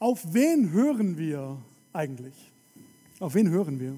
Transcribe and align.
Auf 0.00 0.34
wen 0.34 0.72
hören 0.72 1.16
wir 1.16 1.56
eigentlich? 1.92 2.34
Auf 3.20 3.34
wen 3.34 3.48
hören 3.48 3.78
wir? 3.78 3.94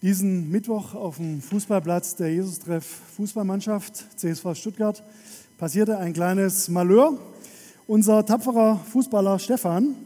Diesen 0.00 0.50
Mittwoch 0.50 0.94
auf 0.94 1.18
dem 1.18 1.42
Fußballplatz 1.42 2.16
der 2.16 2.32
Jesus-Treff 2.32 2.84
Fußballmannschaft 3.16 4.18
CSV 4.18 4.54
Stuttgart 4.54 5.04
passierte 5.58 5.98
ein 5.98 6.14
kleines 6.14 6.68
Malheur. 6.68 7.18
Unser 7.86 8.24
tapferer 8.24 8.80
Fußballer 8.90 9.38
Stefan 9.38 9.96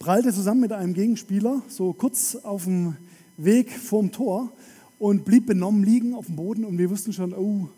prallte 0.00 0.32
zusammen 0.32 0.60
mit 0.60 0.72
einem 0.72 0.94
Gegenspieler 0.94 1.62
so 1.68 1.92
kurz 1.92 2.34
auf 2.34 2.64
dem 2.64 2.96
Weg 3.36 3.70
vorm 3.70 4.10
Tor 4.10 4.50
und 4.98 5.24
blieb 5.24 5.46
benommen 5.46 5.84
liegen 5.84 6.12
auf 6.12 6.26
dem 6.26 6.34
Boden 6.34 6.64
und 6.64 6.76
wir 6.76 6.90
wussten 6.90 7.12
schon, 7.12 7.32
oh, 7.32 7.68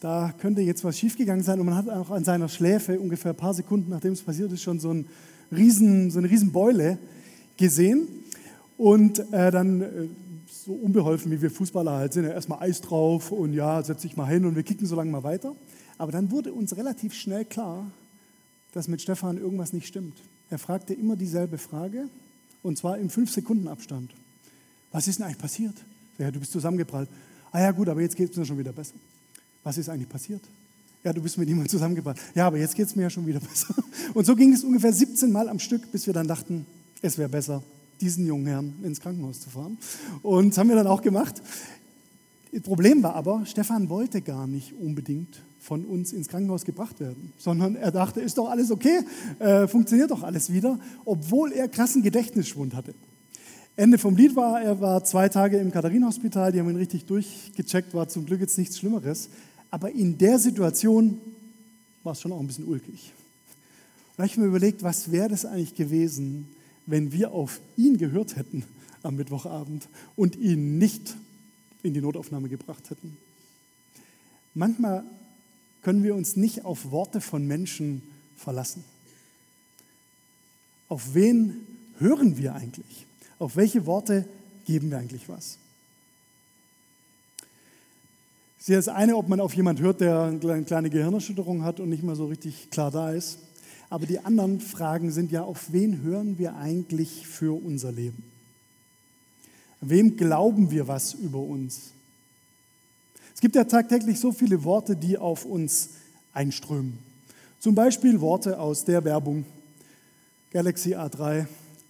da 0.00 0.34
könnte 0.38 0.60
jetzt 0.60 0.84
was 0.84 0.98
schiefgegangen 0.98 1.44
sein. 1.44 1.60
Und 1.60 1.66
man 1.66 1.76
hat 1.76 1.88
auch 1.88 2.10
an 2.10 2.24
seiner 2.24 2.48
Schläfe 2.48 2.98
ungefähr 3.00 3.32
ein 3.32 3.36
paar 3.36 3.54
Sekunden, 3.54 3.90
nachdem 3.90 4.12
es 4.12 4.22
passiert 4.22 4.52
ist, 4.52 4.62
schon 4.62 4.80
so, 4.80 4.92
ein 4.92 5.06
riesen, 5.50 6.10
so 6.10 6.18
eine 6.18 6.30
Riesenbeule 6.30 6.98
gesehen. 7.56 8.08
Und 8.76 9.20
äh, 9.32 9.50
dann, 9.50 9.82
äh, 9.82 9.86
so 10.64 10.72
unbeholfen 10.72 11.30
wie 11.30 11.42
wir 11.42 11.50
Fußballer 11.50 11.92
halt 11.92 12.12
sind, 12.12 12.24
ja, 12.24 12.30
erstmal 12.30 12.60
Eis 12.60 12.80
drauf 12.80 13.30
und 13.30 13.52
ja, 13.52 13.82
setz 13.82 14.02
dich 14.02 14.16
mal 14.16 14.26
hin 14.26 14.44
und 14.44 14.56
wir 14.56 14.62
kicken 14.62 14.86
so 14.86 14.96
lange 14.96 15.10
mal 15.10 15.22
weiter. 15.22 15.54
Aber 15.98 16.10
dann 16.10 16.30
wurde 16.30 16.52
uns 16.52 16.76
relativ 16.76 17.14
schnell 17.14 17.44
klar, 17.44 17.90
dass 18.72 18.88
mit 18.88 19.02
Stefan 19.02 19.36
irgendwas 19.36 19.72
nicht 19.72 19.86
stimmt. 19.86 20.16
Er 20.50 20.58
fragte 20.58 20.94
immer 20.94 21.16
dieselbe 21.16 21.58
Frage 21.58 22.08
und 22.62 22.78
zwar 22.78 22.98
im 22.98 23.08
5-Sekunden-Abstand. 23.08 24.12
Was 24.90 25.06
ist 25.06 25.18
denn 25.18 25.26
eigentlich 25.26 25.38
passiert? 25.38 25.74
Ja, 26.18 26.30
du 26.30 26.40
bist 26.40 26.52
zusammengeprallt. 26.52 27.08
Ah 27.52 27.60
ja, 27.60 27.70
gut, 27.70 27.88
aber 27.88 28.00
jetzt 28.00 28.16
geht 28.16 28.30
es 28.30 28.36
mir 28.36 28.46
schon 28.46 28.58
wieder 28.58 28.72
besser. 28.72 28.94
Was 29.64 29.78
ist 29.78 29.88
eigentlich 29.88 30.08
passiert? 30.08 30.42
Ja, 31.02 31.12
du 31.12 31.20
bist 31.20 31.36
mit 31.36 31.48
jemandem 31.48 31.70
zusammengebracht. 31.70 32.18
Ja, 32.34 32.46
aber 32.46 32.58
jetzt 32.58 32.74
geht 32.74 32.86
es 32.86 32.96
mir 32.96 33.02
ja 33.02 33.10
schon 33.10 33.26
wieder 33.26 33.40
besser. 33.48 33.74
Und 34.14 34.24
so 34.24 34.36
ging 34.36 34.52
es 34.52 34.62
ungefähr 34.62 34.92
17 34.92 35.32
Mal 35.32 35.48
am 35.48 35.58
Stück, 35.58 35.90
bis 35.90 36.06
wir 36.06 36.14
dann 36.14 36.28
dachten, 36.28 36.66
es 37.02 37.18
wäre 37.18 37.28
besser, 37.28 37.62
diesen 38.00 38.26
jungen 38.26 38.46
Herrn 38.46 38.74
ins 38.82 39.00
Krankenhaus 39.00 39.40
zu 39.40 39.50
fahren. 39.50 39.78
Und 40.22 40.50
das 40.50 40.58
haben 40.58 40.68
wir 40.68 40.76
dann 40.76 40.86
auch 40.86 41.02
gemacht. 41.02 41.42
Das 42.52 42.62
Problem 42.62 43.02
war 43.02 43.16
aber, 43.16 43.44
Stefan 43.46 43.88
wollte 43.88 44.22
gar 44.22 44.46
nicht 44.46 44.74
unbedingt 44.78 45.42
von 45.58 45.84
uns 45.84 46.12
ins 46.12 46.28
Krankenhaus 46.28 46.64
gebracht 46.64 47.00
werden, 47.00 47.32
sondern 47.38 47.74
er 47.74 47.90
dachte, 47.90 48.20
ist 48.20 48.38
doch 48.38 48.50
alles 48.50 48.70
okay, 48.70 49.00
äh, 49.38 49.66
funktioniert 49.66 50.10
doch 50.10 50.22
alles 50.22 50.52
wieder, 50.52 50.78
obwohl 51.04 51.52
er 51.52 51.68
krassen 51.68 52.02
Gedächtnisschwund 52.02 52.74
hatte. 52.74 52.94
Ende 53.76 53.98
vom 53.98 54.14
Lied 54.14 54.36
war, 54.36 54.62
er 54.62 54.80
war 54.80 55.02
zwei 55.02 55.28
Tage 55.28 55.56
im 55.56 55.72
Katharinenhospital, 55.72 56.52
die 56.52 56.60
haben 56.60 56.70
ihn 56.70 56.76
richtig 56.76 57.06
durchgecheckt, 57.06 57.92
war 57.92 58.08
zum 58.08 58.24
Glück 58.24 58.40
jetzt 58.40 58.56
nichts 58.56 58.78
Schlimmeres. 58.78 59.30
Aber 59.74 59.90
in 59.90 60.16
der 60.16 60.38
Situation 60.38 61.18
war 62.04 62.12
es 62.12 62.20
schon 62.20 62.30
auch 62.30 62.38
ein 62.38 62.46
bisschen 62.46 62.66
ulkig. 62.66 63.10
Da 64.16 64.22
habe 64.22 64.30
ich 64.30 64.36
mir 64.36 64.46
überlegt, 64.46 64.84
was 64.84 65.10
wäre 65.10 65.28
das 65.28 65.44
eigentlich 65.44 65.74
gewesen, 65.74 66.46
wenn 66.86 67.10
wir 67.10 67.32
auf 67.32 67.58
ihn 67.76 67.98
gehört 67.98 68.36
hätten 68.36 68.62
am 69.02 69.16
Mittwochabend 69.16 69.88
und 70.14 70.36
ihn 70.36 70.78
nicht 70.78 71.16
in 71.82 71.92
die 71.92 72.00
Notaufnahme 72.00 72.48
gebracht 72.48 72.88
hätten. 72.88 73.16
Manchmal 74.54 75.02
können 75.82 76.04
wir 76.04 76.14
uns 76.14 76.36
nicht 76.36 76.64
auf 76.64 76.92
Worte 76.92 77.20
von 77.20 77.44
Menschen 77.44 78.00
verlassen. 78.36 78.84
Auf 80.88 81.14
wen 81.14 81.66
hören 81.98 82.38
wir 82.38 82.54
eigentlich? 82.54 83.06
Auf 83.40 83.56
welche 83.56 83.86
Worte 83.86 84.24
geben 84.66 84.92
wir 84.92 84.98
eigentlich 84.98 85.28
was? 85.28 85.58
Ist 88.66 88.88
das 88.88 88.88
eine, 88.88 89.16
ob 89.16 89.28
man 89.28 89.40
auf 89.40 89.52
jemand 89.54 89.78
hört, 89.80 90.00
der 90.00 90.22
eine 90.22 90.64
kleine 90.64 90.88
Gehirnerschütterung 90.88 91.64
hat 91.64 91.80
und 91.80 91.90
nicht 91.90 92.02
mehr 92.02 92.16
so 92.16 92.24
richtig 92.24 92.70
klar 92.70 92.90
da 92.90 93.10
ist. 93.10 93.38
Aber 93.90 94.06
die 94.06 94.20
anderen 94.20 94.58
Fragen 94.58 95.10
sind 95.10 95.30
ja, 95.30 95.42
auf 95.42 95.70
wen 95.72 96.00
hören 96.00 96.38
wir 96.38 96.56
eigentlich 96.56 97.26
für 97.26 97.52
unser 97.62 97.92
Leben? 97.92 98.24
Wem 99.82 100.16
glauben 100.16 100.70
wir 100.70 100.88
was 100.88 101.12
über 101.12 101.40
uns? 101.40 101.90
Es 103.34 103.42
gibt 103.42 103.54
ja 103.54 103.64
tagtäglich 103.64 104.18
so 104.18 104.32
viele 104.32 104.64
Worte, 104.64 104.96
die 104.96 105.18
auf 105.18 105.44
uns 105.44 105.90
einströmen. 106.32 106.98
Zum 107.60 107.74
Beispiel 107.74 108.18
Worte 108.22 108.58
aus 108.58 108.82
der 108.82 109.04
Werbung. 109.04 109.44
Galaxy 110.50 110.94
A3, 110.94 111.46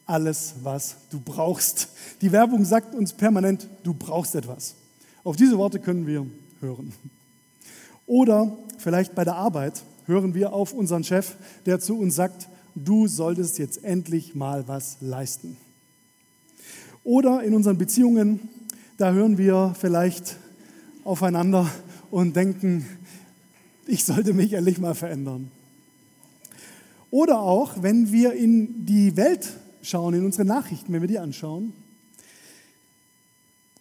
alles, 0.06 0.54
was 0.64 0.96
du 1.10 1.20
brauchst. 1.20 1.90
Die 2.20 2.32
Werbung 2.32 2.64
sagt 2.64 2.96
uns 2.96 3.12
permanent, 3.12 3.68
du 3.84 3.94
brauchst 3.94 4.34
etwas. 4.34 4.74
Auf 5.22 5.36
diese 5.36 5.56
Worte 5.56 5.78
können 5.78 6.04
wir 6.06 6.26
hören. 6.64 6.92
Oder 8.06 8.56
vielleicht 8.78 9.14
bei 9.14 9.24
der 9.24 9.36
Arbeit 9.36 9.84
hören 10.06 10.34
wir 10.34 10.52
auf 10.52 10.72
unseren 10.72 11.04
Chef, 11.04 11.36
der 11.66 11.80
zu 11.80 11.98
uns 11.98 12.14
sagt, 12.14 12.48
du 12.74 13.06
solltest 13.06 13.58
jetzt 13.58 13.84
endlich 13.84 14.34
mal 14.34 14.66
was 14.68 14.96
leisten. 15.00 15.56
Oder 17.04 17.42
in 17.42 17.54
unseren 17.54 17.78
Beziehungen, 17.78 18.48
da 18.96 19.12
hören 19.12 19.38
wir 19.38 19.74
vielleicht 19.78 20.36
aufeinander 21.04 21.70
und 22.10 22.34
denken, 22.34 22.86
ich 23.86 24.04
sollte 24.04 24.32
mich 24.32 24.54
endlich 24.54 24.78
mal 24.78 24.94
verändern. 24.94 25.50
Oder 27.10 27.40
auch, 27.40 27.82
wenn 27.82 28.10
wir 28.10 28.32
in 28.32 28.86
die 28.86 29.16
Welt 29.16 29.52
schauen, 29.82 30.14
in 30.14 30.24
unsere 30.24 30.44
Nachrichten, 30.44 30.92
wenn 30.92 31.00
wir 31.00 31.08
die 31.08 31.18
anschauen, 31.18 31.72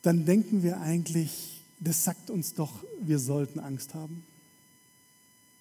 dann 0.01 0.25
denken 0.25 0.63
wir 0.63 0.81
eigentlich, 0.81 1.52
das 1.83 2.03
sagt 2.03 2.29
uns 2.29 2.53
doch, 2.53 2.83
wir 3.01 3.19
sollten 3.19 3.59
Angst 3.59 3.93
haben. 3.93 4.23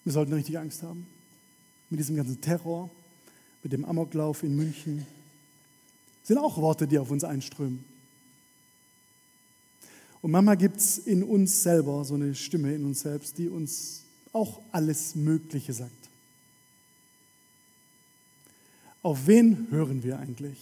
Wir 0.04 0.12
sollten 0.12 0.32
richtig 0.32 0.58
Angst 0.58 0.82
haben. 0.82 1.06
Mit 1.90 2.00
diesem 2.00 2.16
ganzen 2.16 2.40
Terror, 2.40 2.90
mit 3.62 3.72
dem 3.72 3.84
Amoklauf 3.84 4.42
in 4.42 4.56
München. 4.56 5.06
Sind 6.22 6.38
auch 6.38 6.56
Worte, 6.58 6.86
die 6.86 6.98
auf 6.98 7.10
uns 7.10 7.24
einströmen. 7.24 7.84
Und 10.20 10.30
manchmal 10.30 10.56
gibt 10.56 10.76
es 10.76 10.98
in 10.98 11.24
uns 11.24 11.62
selber 11.62 12.04
so 12.04 12.14
eine 12.14 12.34
Stimme 12.34 12.72
in 12.72 12.84
uns 12.84 13.00
selbst, 13.00 13.36
die 13.38 13.48
uns 13.48 14.04
auch 14.32 14.62
alles 14.70 15.16
Mögliche 15.16 15.72
sagt. 15.72 15.90
Auf 19.02 19.26
wen 19.26 19.66
hören 19.70 20.04
wir 20.04 20.20
eigentlich? 20.20 20.58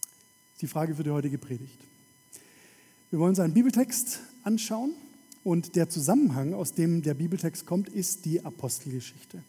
Das 0.00 0.54
ist 0.54 0.62
die 0.62 0.68
Frage 0.68 0.94
für 0.94 1.02
die 1.02 1.10
heutige 1.10 1.38
Predigt. 1.38 1.91
Wir 3.12 3.18
wollen 3.18 3.28
uns 3.28 3.40
einen 3.40 3.52
Bibeltext 3.52 4.20
anschauen 4.42 4.92
und 5.44 5.76
der 5.76 5.90
Zusammenhang, 5.90 6.54
aus 6.54 6.72
dem 6.72 7.02
der 7.02 7.12
Bibeltext 7.12 7.66
kommt, 7.66 7.90
ist 7.90 8.24
die 8.24 8.42
Apostelgeschichte. 8.42 9.42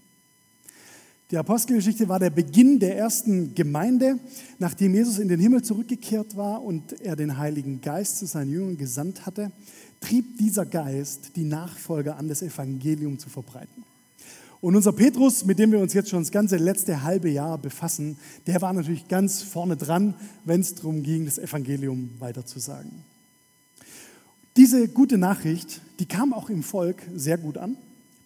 Die 1.31 1.37
Apostelgeschichte 1.37 2.09
war 2.09 2.19
der 2.19 2.29
Beginn 2.29 2.79
der 2.79 2.97
ersten 2.97 3.55
Gemeinde, 3.55 4.19
nachdem 4.59 4.93
Jesus 4.93 5.17
in 5.17 5.29
den 5.29 5.39
Himmel 5.39 5.61
zurückgekehrt 5.61 6.35
war 6.35 6.61
und 6.61 6.99
er 6.99 7.15
den 7.15 7.37
Heiligen 7.37 7.79
Geist 7.79 8.17
zu 8.17 8.25
seinen 8.25 8.51
Jüngern 8.51 8.75
gesandt 8.75 9.25
hatte, 9.25 9.49
trieb 10.01 10.37
dieser 10.37 10.65
Geist 10.65 11.37
die 11.37 11.45
Nachfolger 11.45 12.17
an, 12.17 12.27
das 12.27 12.41
Evangelium 12.41 13.17
zu 13.17 13.29
verbreiten. 13.29 13.85
Und 14.59 14.75
unser 14.75 14.91
Petrus, 14.91 15.45
mit 15.45 15.57
dem 15.57 15.71
wir 15.71 15.79
uns 15.79 15.93
jetzt 15.93 16.09
schon 16.09 16.19
das 16.19 16.31
ganze 16.33 16.57
letzte 16.57 17.03
halbe 17.03 17.29
Jahr 17.29 17.57
befassen, 17.57 18.17
der 18.45 18.61
war 18.61 18.73
natürlich 18.73 19.07
ganz 19.07 19.41
vorne 19.41 19.77
dran, 19.77 20.15
wenn 20.43 20.59
es 20.59 20.75
darum 20.75 21.01
ging, 21.01 21.23
das 21.23 21.37
Evangelium 21.37 22.09
weiterzusagen. 22.19 23.12
Diese 24.55 24.87
gute 24.87 25.17
Nachricht, 25.17 25.81
die 25.99 26.05
kam 26.05 26.31
auch 26.31 26.49
im 26.49 26.61
Volk 26.61 27.01
sehr 27.15 27.39
gut 27.39 27.57
an. 27.57 27.75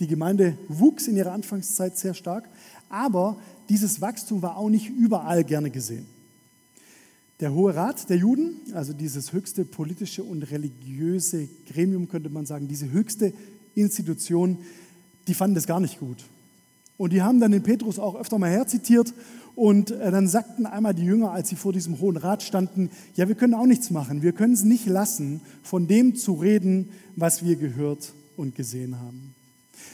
Die 0.02 0.08
Gemeinde 0.08 0.58
wuchs 0.68 1.08
in 1.08 1.16
ihrer 1.16 1.32
Anfangszeit 1.32 1.98
sehr 1.98 2.14
stark, 2.14 2.50
aber 2.90 3.38
dieses 3.70 4.02
Wachstum 4.02 4.42
war 4.42 4.58
auch 4.58 4.70
nicht 4.70 4.90
überall 4.90 5.44
gerne 5.44 5.70
gesehen. 5.70 6.06
Der 7.40 7.54
Hohe 7.54 7.76
Rat 7.76 8.10
der 8.10 8.18
Juden, 8.18 8.58
also 8.74 8.94
dieses 8.94 9.32
höchste 9.32 9.64
politische 9.64 10.24
und 10.24 10.44
religiöse 10.44 11.48
Gremium, 11.68 12.10
könnte 12.10 12.30
man 12.30 12.46
sagen, 12.46 12.68
diese 12.68 12.92
höchste 12.92 13.32
Institution, 13.76 14.58
die 15.28 15.34
fanden 15.34 15.56
das 15.56 15.68
gar 15.68 15.80
nicht 15.80 16.00
gut. 16.00 16.26
Und 16.98 17.14
die 17.14 17.22
haben 17.22 17.40
dann 17.40 17.52
den 17.52 17.64
Petrus 17.64 18.00
auch 18.00 18.16
öfter 18.16 18.38
mal 18.38 18.50
herzitiert 18.50 19.14
und 19.58 19.90
äh, 19.90 20.12
dann 20.12 20.28
sagten 20.28 20.68
einmal 20.68 20.94
die 20.94 21.04
Jünger, 21.04 21.32
als 21.32 21.50
sie 21.50 21.56
vor 21.56 21.74
diesem 21.74 22.00
Hohen 22.00 22.16
Rat 22.16 22.44
standen, 22.44 22.92
ja, 23.16 23.28
wir 23.28 23.34
können 23.34 23.56
auch 23.56 23.66
nichts 23.66 23.90
machen. 23.90 24.22
Wir 24.22 24.32
können 24.32 24.54
es 24.54 24.64
nicht 24.64 24.86
lassen, 24.86 25.42
von 25.64 25.88
dem 25.88 26.16
zu 26.16 26.34
reden, 26.34 26.90
was 27.16 27.44
wir 27.44 27.56
gehört 27.56 28.14
und 28.36 28.54
gesehen 28.54 29.00
haben. 29.00 29.34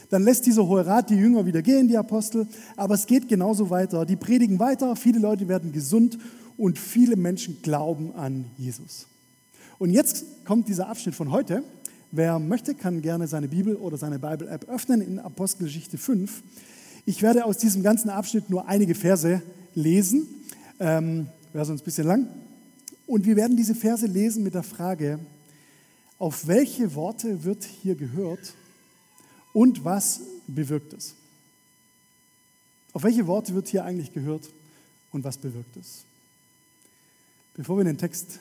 Dann 0.09 0.23
lässt 0.23 0.45
dieser 0.47 0.67
Hohe 0.67 0.85
Rat 0.85 1.09
die 1.09 1.15
Jünger 1.15 1.45
wieder 1.45 1.61
gehen, 1.61 1.87
die 1.87 1.95
Apostel, 1.95 2.45
aber 2.75 2.95
es 2.95 3.07
geht 3.07 3.29
genauso 3.29 3.69
weiter. 3.69 4.05
Die 4.05 4.17
predigen 4.17 4.59
weiter, 4.59 4.97
viele 4.97 5.19
Leute 5.19 5.47
werden 5.47 5.71
gesund 5.71 6.17
und 6.57 6.77
viele 6.77 7.15
Menschen 7.15 7.61
glauben 7.61 8.13
an 8.15 8.43
Jesus. 8.57 9.07
Und 9.79 9.91
jetzt 9.91 10.43
kommt 10.43 10.67
dieser 10.67 10.89
Abschnitt 10.89 11.15
von 11.15 11.31
heute. 11.31 11.63
Wer 12.11 12.37
möchte, 12.37 12.75
kann 12.75 13.01
gerne 13.01 13.29
seine 13.29 13.47
Bibel 13.47 13.77
oder 13.77 13.95
seine 13.95 14.19
Bible-App 14.19 14.67
öffnen 14.67 14.99
in 14.99 15.19
Apostelgeschichte 15.19 15.97
5. 15.97 16.43
Ich 17.05 17.21
werde 17.21 17.45
aus 17.45 17.57
diesem 17.57 17.83
ganzen 17.83 18.09
Abschnitt 18.09 18.49
nur 18.49 18.67
einige 18.67 18.95
Verse 18.95 19.41
lesen, 19.75 20.27
ähm, 20.79 21.27
wäre 21.51 21.65
sonst 21.65 21.81
ein 21.81 21.85
bisschen 21.85 22.07
lang. 22.07 22.29
Und 23.07 23.25
wir 23.25 23.35
werden 23.35 23.57
diese 23.57 23.75
Verse 23.75 24.05
lesen 24.05 24.43
mit 24.43 24.53
der 24.53 24.63
Frage, 24.63 25.19
auf 26.17 26.47
welche 26.47 26.95
Worte 26.95 27.43
wird 27.43 27.65
hier 27.65 27.95
gehört 27.95 28.53
und 29.51 29.83
was 29.83 30.21
bewirkt 30.47 30.93
es? 30.93 31.15
Auf 32.93 33.03
welche 33.03 33.27
Worte 33.27 33.53
wird 33.53 33.67
hier 33.67 33.83
eigentlich 33.83 34.13
gehört 34.13 34.49
und 35.11 35.23
was 35.23 35.37
bewirkt 35.37 35.75
es? 35.75 36.03
Bevor 37.55 37.77
wir 37.77 37.81
in 37.81 37.87
den 37.87 37.97
Text 37.97 38.39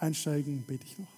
einsteigen, 0.00 0.64
bete 0.66 0.84
ich 0.84 0.98
noch. 0.98 1.08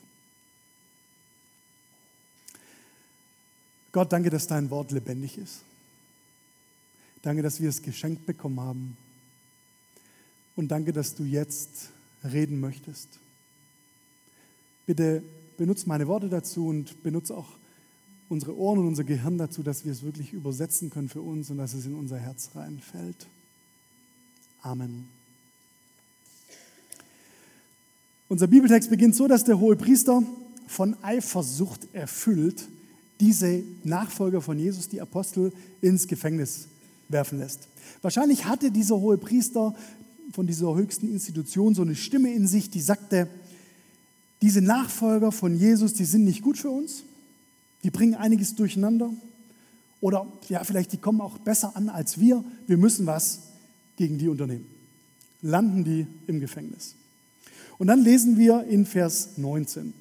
Gott, 3.92 4.12
danke, 4.12 4.30
dass 4.30 4.46
dein 4.46 4.70
Wort 4.70 4.90
lebendig 4.90 5.38
ist. 5.38 5.62
Danke, 7.22 7.42
dass 7.42 7.60
wir 7.60 7.69
es 7.69 7.82
geschenkt 7.82 8.26
bekommen 8.26 8.60
haben. 8.60 8.96
Und 10.56 10.69
danke, 10.69 10.92
dass 10.92 11.14
du 11.14 11.24
jetzt 11.24 11.90
reden 12.24 12.60
möchtest. 12.60 13.08
Bitte 14.86 15.22
benutze 15.56 15.88
meine 15.88 16.08
Worte 16.08 16.28
dazu 16.28 16.66
und 16.66 17.02
benutze 17.02 17.36
auch 17.36 17.48
unsere 18.28 18.56
Ohren 18.56 18.80
und 18.80 18.88
unser 18.88 19.04
Gehirn 19.04 19.38
dazu, 19.38 19.62
dass 19.62 19.84
wir 19.84 19.92
es 19.92 20.02
wirklich 20.02 20.32
übersetzen 20.32 20.90
können 20.90 21.08
für 21.08 21.20
uns 21.20 21.50
und 21.50 21.58
dass 21.58 21.74
es 21.74 21.86
in 21.86 21.94
unser 21.94 22.19
Herz 22.19 22.50
reinfällt. 22.54 23.26
Amen. 24.62 25.08
Unser 28.28 28.46
Bibeltext 28.46 28.90
beginnt 28.90 29.14
so, 29.14 29.28
dass 29.28 29.44
der 29.44 29.58
hohe 29.58 29.76
Priester 29.76 30.22
von 30.66 30.96
Eifersucht 31.02 31.86
erfüllt 31.92 32.66
diese 33.20 33.62
Nachfolger 33.84 34.40
von 34.40 34.58
Jesus, 34.58 34.88
die 34.88 35.00
Apostel, 35.00 35.52
ins 35.80 36.08
Gefängnis 36.08 36.69
werfen 37.08 37.38
lässt. 37.38 37.69
Wahrscheinlich 38.00 38.46
hatte 38.46 38.70
dieser 38.70 38.96
hohe 38.96 39.19
Priester 39.19 39.75
von 40.32 40.46
dieser 40.46 40.75
höchsten 40.75 41.08
Institution 41.12 41.75
so 41.75 41.82
eine 41.82 41.94
Stimme 41.94 42.32
in 42.32 42.46
sich, 42.46 42.70
die 42.70 42.81
sagte, 42.81 43.28
diese 44.40 44.60
Nachfolger 44.60 45.31
von 45.31 45.54
Jesus, 45.54 45.94
die 45.94 46.04
sind 46.04 46.25
nicht 46.25 46.43
gut 46.43 46.58
für 46.58 46.70
uns, 46.70 47.04
die 47.84 47.90
bringen 47.90 48.14
einiges 48.14 48.54
durcheinander 48.54 49.12
oder 50.00 50.26
ja, 50.49 50.64
vielleicht 50.64 50.93
die 50.93 50.96
kommen 50.96 51.20
auch 51.20 51.38
besser 51.38 51.76
an 51.76 51.88
als 51.88 52.19
wir, 52.19 52.44
wir 52.66 52.76
müssen 52.76 53.06
was 53.06 53.40
gegen 53.96 54.19
die 54.19 54.28
unternehmen. 54.28 54.66
Landen 55.43 55.84
die 55.84 56.06
im 56.26 56.40
Gefängnis. 56.40 56.96
Und 57.78 57.87
dann 57.88 58.00
lesen 58.00 58.37
wir 58.37 58.64
in 58.64 58.87
Vers 58.87 59.38
19. 59.38 59.93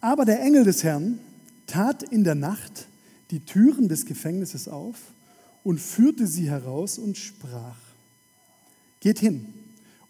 Aber 0.00 0.24
der 0.24 0.42
Engel 0.42 0.64
des 0.64 0.84
Herrn 0.84 1.18
tat 1.66 2.02
in 2.02 2.24
der 2.24 2.34
Nacht 2.34 2.86
die 3.30 3.40
Türen 3.40 3.88
des 3.88 4.06
Gefängnisses 4.06 4.68
auf 4.68 4.96
und 5.64 5.80
führte 5.80 6.26
sie 6.26 6.48
heraus 6.48 6.98
und 6.98 7.16
sprach, 7.16 7.76
geht 9.00 9.18
hin 9.18 9.52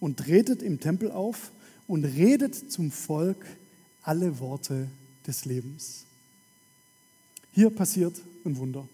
und 0.00 0.19
tretet 0.19 0.62
im 0.62 0.81
Tempel 0.81 1.11
auf 1.11 1.53
und 1.87 2.05
redet 2.05 2.71
zum 2.71 2.91
Volk 2.91 3.45
alle 4.03 4.39
Worte 4.39 4.89
des 5.27 5.45
Lebens. 5.45 6.05
Hier 7.53 7.71
passiert 7.71 8.21
ein 8.45 8.56
Wunder. 8.56 8.89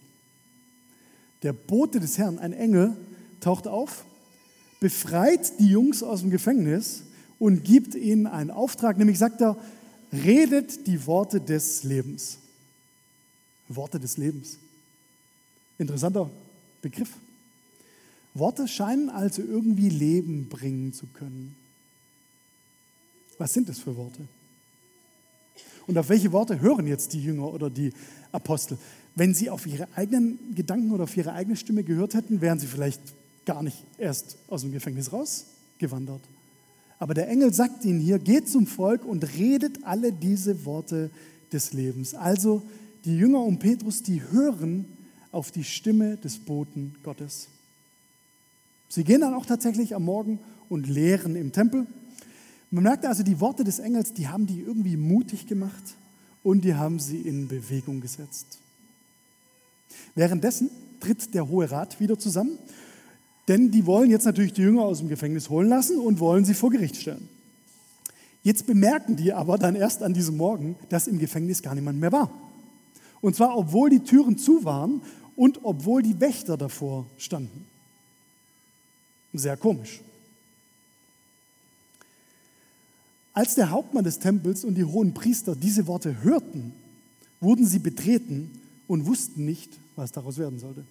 Der 1.43 1.53
Bote 1.53 2.01
des 2.01 2.17
Herrn, 2.17 2.39
ein 2.39 2.53
Engel, 2.53 2.97
taucht 3.41 3.67
auf, 3.67 4.05
befreit 4.81 5.61
die 5.61 5.69
Jungs 5.69 6.03
aus 6.03 6.21
dem 6.21 6.31
Gefängnis 6.31 7.03
und 7.39 7.65
gibt 7.65 7.95
ihnen 7.95 8.27
einen 8.27 8.51
Auftrag, 8.51 8.97
nämlich 8.97 9.19
sagt 9.19 9.43
er, 9.43 9.59
redet 10.13 10.87
die 10.87 11.07
Worte 11.07 11.41
des 11.41 11.83
Lebens. 11.83 12.39
Worte 13.69 14.01
des 14.01 14.17
Lebens. 14.17 14.59
Interessanter 15.79 16.31
Begriff. 16.85 17.09
Worte 18.35 18.69
scheinen 18.69 19.09
also 19.09 19.43
irgendwie 19.43 19.89
Leben 19.89 20.49
bringen 20.49 20.93
zu 20.93 21.07
können. 21.07 21.57
Was 23.39 23.55
sind 23.55 23.69
es 23.71 23.79
für 23.79 23.97
Worte? 23.97 24.21
Und 25.87 25.97
auf 25.99 26.09
welche 26.09 26.31
Worte 26.33 26.61
hören 26.61 26.87
jetzt 26.87 27.15
die 27.15 27.23
Jünger 27.23 27.53
oder 27.53 27.71
die 27.71 27.93
Apostel? 28.33 28.77
Wenn 29.15 29.35
sie 29.35 29.49
auf 29.49 29.67
ihre 29.67 29.89
eigenen 29.97 30.55
Gedanken 30.55 30.91
oder 30.93 31.05
auf 31.05 31.17
ihre 31.17 31.33
eigene 31.33 31.57
Stimme 31.57 31.85
gehört 31.85 32.15
hätten, 32.15 32.41
wären 32.41 32.59
sie 32.59 32.67
vielleicht 32.67 33.01
gar 33.47 33.63
nicht 33.63 33.83
erst 33.97 34.37
aus 34.49 34.61
dem 34.61 34.73
Gefängnis 34.73 35.13
rausgewandert. 35.13 36.23
Aber 36.99 37.15
der 37.15 37.29
Engel 37.29 37.53
sagt 37.53 37.85
ihnen 37.85 38.01
hier, 38.01 38.19
geht 38.19 38.49
zum 38.49 38.67
Volk 38.67 39.05
und 39.05 39.25
redet 39.37 39.85
alle 39.85 40.13
diese 40.13 40.65
Worte 40.65 41.11
des 41.53 41.73
Lebens. 41.73 42.15
Also 42.15 42.63
die 43.05 43.17
Jünger 43.17 43.41
um 43.41 43.59
Petrus, 43.59 44.03
die 44.03 44.23
hören 44.31 44.87
auf 45.35 45.51
die 45.51 45.65
Stimme 45.65 46.17
des 46.17 46.39
Boten 46.39 46.95
Gottes. 47.03 47.49
Sie 48.89 49.05
gehen 49.05 49.21
dann 49.21 49.35
auch 49.35 49.47
tatsächlich 49.47 49.95
am 49.95 50.05
Morgen 50.05 50.39
und 50.69 50.89
lehren 50.89 51.37
im 51.37 51.53
Tempel. 51.53 51.87
Man 52.71 52.85
merkt 52.85 53.05
also, 53.05 53.23
die 53.23 53.41
Worte 53.41 53.65
des 53.65 53.79
Engels, 53.79 54.13
die 54.15 54.29
haben 54.29 54.47
die 54.47 54.61
irgendwie 54.61 54.97
mutig 54.97 55.47
gemacht 55.47 55.97
und 56.43 56.65
die 56.65 56.75
haben 56.75 56.99
sie 56.99 57.19
in 57.19 57.49
Bewegung 57.49 58.01
gesetzt. 58.01 58.59
Währenddessen 60.15 60.71
tritt 61.01 61.35
der 61.35 61.49
Hohe 61.49 61.71
Rat 61.71 62.01
wieder 62.01 62.19
zusammen, 62.19 62.59
denn 63.49 63.71
die 63.71 63.87
wollen 63.87 64.11
jetzt 64.11 64.25
natürlich 64.25 64.53
die 64.53 64.63
Jünger 64.63 64.83
aus 64.83 64.99
dem 64.99 65.09
Gefängnis 65.09 65.51
holen 65.51 65.69
lassen 65.69 65.99
und 65.99 66.21
wollen 66.21 66.45
sie 66.45 66.55
vor 66.55 66.71
Gericht 66.71 66.97
stellen. 66.97 67.29
Jetzt 68.43 68.67
bemerken 68.67 69.17
die 69.17 69.33
aber 69.33 69.59
dann 69.59 69.75
erst 69.75 70.03
an 70.03 70.15
diesem 70.15 70.37
Morgen, 70.37 70.77
dass 70.89 71.07
im 71.07 71.19
Gefängnis 71.19 71.63
gar 71.63 71.75
niemand 71.75 71.99
mehr 71.99 72.13
war. 72.13 72.31
Und 73.21 73.35
zwar, 73.35 73.57
obwohl 73.57 73.89
die 73.89 74.01
Türen 74.01 74.37
zu 74.37 74.65
waren 74.65 75.01
und 75.37 75.61
obwohl 75.65 76.03
die 76.03 76.21
Wächter 76.21 76.57
davor 76.57 77.07
standen. 77.19 77.67
Sehr 79.33 79.57
komisch. 79.57 80.01
Als 83.33 83.57
der 83.57 83.71
Hauptmann 83.71 84.05
des 84.05 84.21
Tempels 84.21 84.65
und 84.65 84.77
die 84.77 84.85
hohen 84.85 85.13
Priester 85.13 85.57
diese 85.57 85.89
Worte 85.89 86.23
hörten, 86.23 86.73
wurden 87.41 87.67
sie 87.67 87.81
betreten 87.81 88.51
und 88.87 89.07
wussten 89.07 89.45
nicht, 89.45 89.77
was 89.97 90.13
daraus 90.13 90.39
werden 90.39 90.61
sollte. 90.61 90.85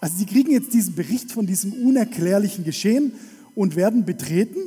Also 0.00 0.16
sie 0.18 0.26
kriegen 0.26 0.50
jetzt 0.50 0.74
diesen 0.74 0.94
Bericht 0.94 1.32
von 1.32 1.46
diesem 1.46 1.72
unerklärlichen 1.72 2.64
Geschehen 2.64 3.12
und 3.54 3.76
werden 3.76 4.04
betreten 4.04 4.58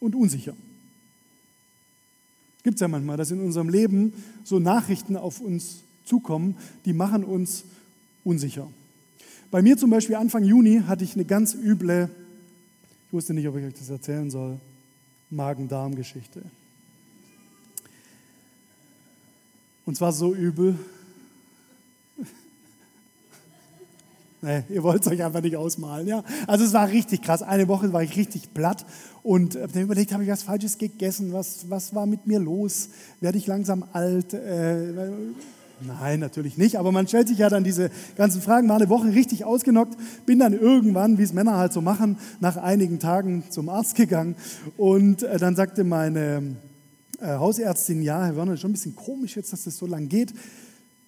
und 0.00 0.14
unsicher. 0.14 0.54
Gibt 2.64 2.74
es 2.74 2.80
ja 2.80 2.88
manchmal, 2.88 3.16
dass 3.16 3.30
in 3.30 3.40
unserem 3.40 3.68
Leben 3.68 4.12
so 4.44 4.58
Nachrichten 4.58 5.16
auf 5.16 5.40
uns 5.40 5.82
zukommen, 6.04 6.56
die 6.84 6.92
machen 6.92 7.24
uns 7.24 7.64
unsicher. 8.24 8.68
Bei 9.50 9.60
mir 9.60 9.76
zum 9.76 9.90
Beispiel 9.90 10.16
Anfang 10.16 10.44
Juni 10.44 10.82
hatte 10.86 11.04
ich 11.04 11.14
eine 11.14 11.24
ganz 11.24 11.54
üble, 11.54 12.08
ich 13.06 13.12
wusste 13.12 13.34
nicht, 13.34 13.46
ob 13.46 13.56
ich 13.56 13.66
euch 13.66 13.74
das 13.74 13.90
erzählen 13.90 14.30
soll, 14.30 14.58
Magen-Darm-Geschichte. 15.30 16.42
Und 19.84 19.96
zwar 19.96 20.12
so 20.12 20.34
übel. 20.34 20.78
nee, 24.42 24.62
ihr 24.70 24.82
wollt 24.82 25.02
es 25.02 25.08
euch 25.08 25.22
einfach 25.22 25.42
nicht 25.42 25.56
ausmalen. 25.56 26.06
Ja? 26.06 26.24
Also 26.46 26.64
es 26.64 26.72
war 26.72 26.88
richtig 26.88 27.22
krass. 27.22 27.42
Eine 27.42 27.68
Woche 27.68 27.92
war 27.92 28.02
ich 28.02 28.16
richtig 28.16 28.54
platt 28.54 28.86
und 29.22 29.56
habe 29.56 29.72
dann 29.72 29.82
überlegt, 29.82 30.12
habe 30.12 30.22
ich 30.22 30.30
was 30.30 30.44
Falsches 30.44 30.78
gegessen? 30.78 31.32
Was, 31.32 31.68
was 31.68 31.94
war 31.94 32.06
mit 32.06 32.26
mir 32.26 32.38
los? 32.38 32.88
Werde 33.20 33.38
ich 33.38 33.46
langsam 33.46 33.84
alt? 33.92 34.32
Äh, 34.34 35.10
nein, 35.86 36.20
natürlich 36.20 36.58
nicht. 36.58 36.76
Aber 36.76 36.92
man 36.92 37.06
stellt 37.06 37.28
sich 37.28 37.38
ja 37.38 37.48
dann 37.48 37.64
diese 37.64 37.90
ganzen 38.16 38.40
Fragen. 38.42 38.68
War 38.68 38.76
eine 38.76 38.88
Woche 38.88 39.08
richtig 39.08 39.44
ausgenockt. 39.44 39.96
Bin 40.26 40.38
dann 40.38 40.52
irgendwann, 40.52 41.18
wie 41.18 41.22
es 41.22 41.32
Männer 41.32 41.56
halt 41.56 41.72
so 41.72 41.80
machen, 41.80 42.18
nach 42.40 42.56
einigen 42.56 42.98
Tagen 42.98 43.44
zum 43.50 43.68
Arzt 43.68 43.94
gegangen. 43.94 44.36
Und 44.76 45.22
äh, 45.22 45.38
dann 45.38 45.56
sagte 45.56 45.84
meine 45.84 46.56
äh, 47.20 47.26
Hausärztin, 47.26 48.02
ja, 48.02 48.24
Herr 48.24 48.36
Werner, 48.36 48.56
schon 48.56 48.70
ein 48.70 48.74
bisschen 48.74 48.96
komisch 48.96 49.36
jetzt, 49.36 49.52
dass 49.52 49.64
das 49.64 49.76
so 49.76 49.86
lang 49.86 50.08
geht. 50.08 50.32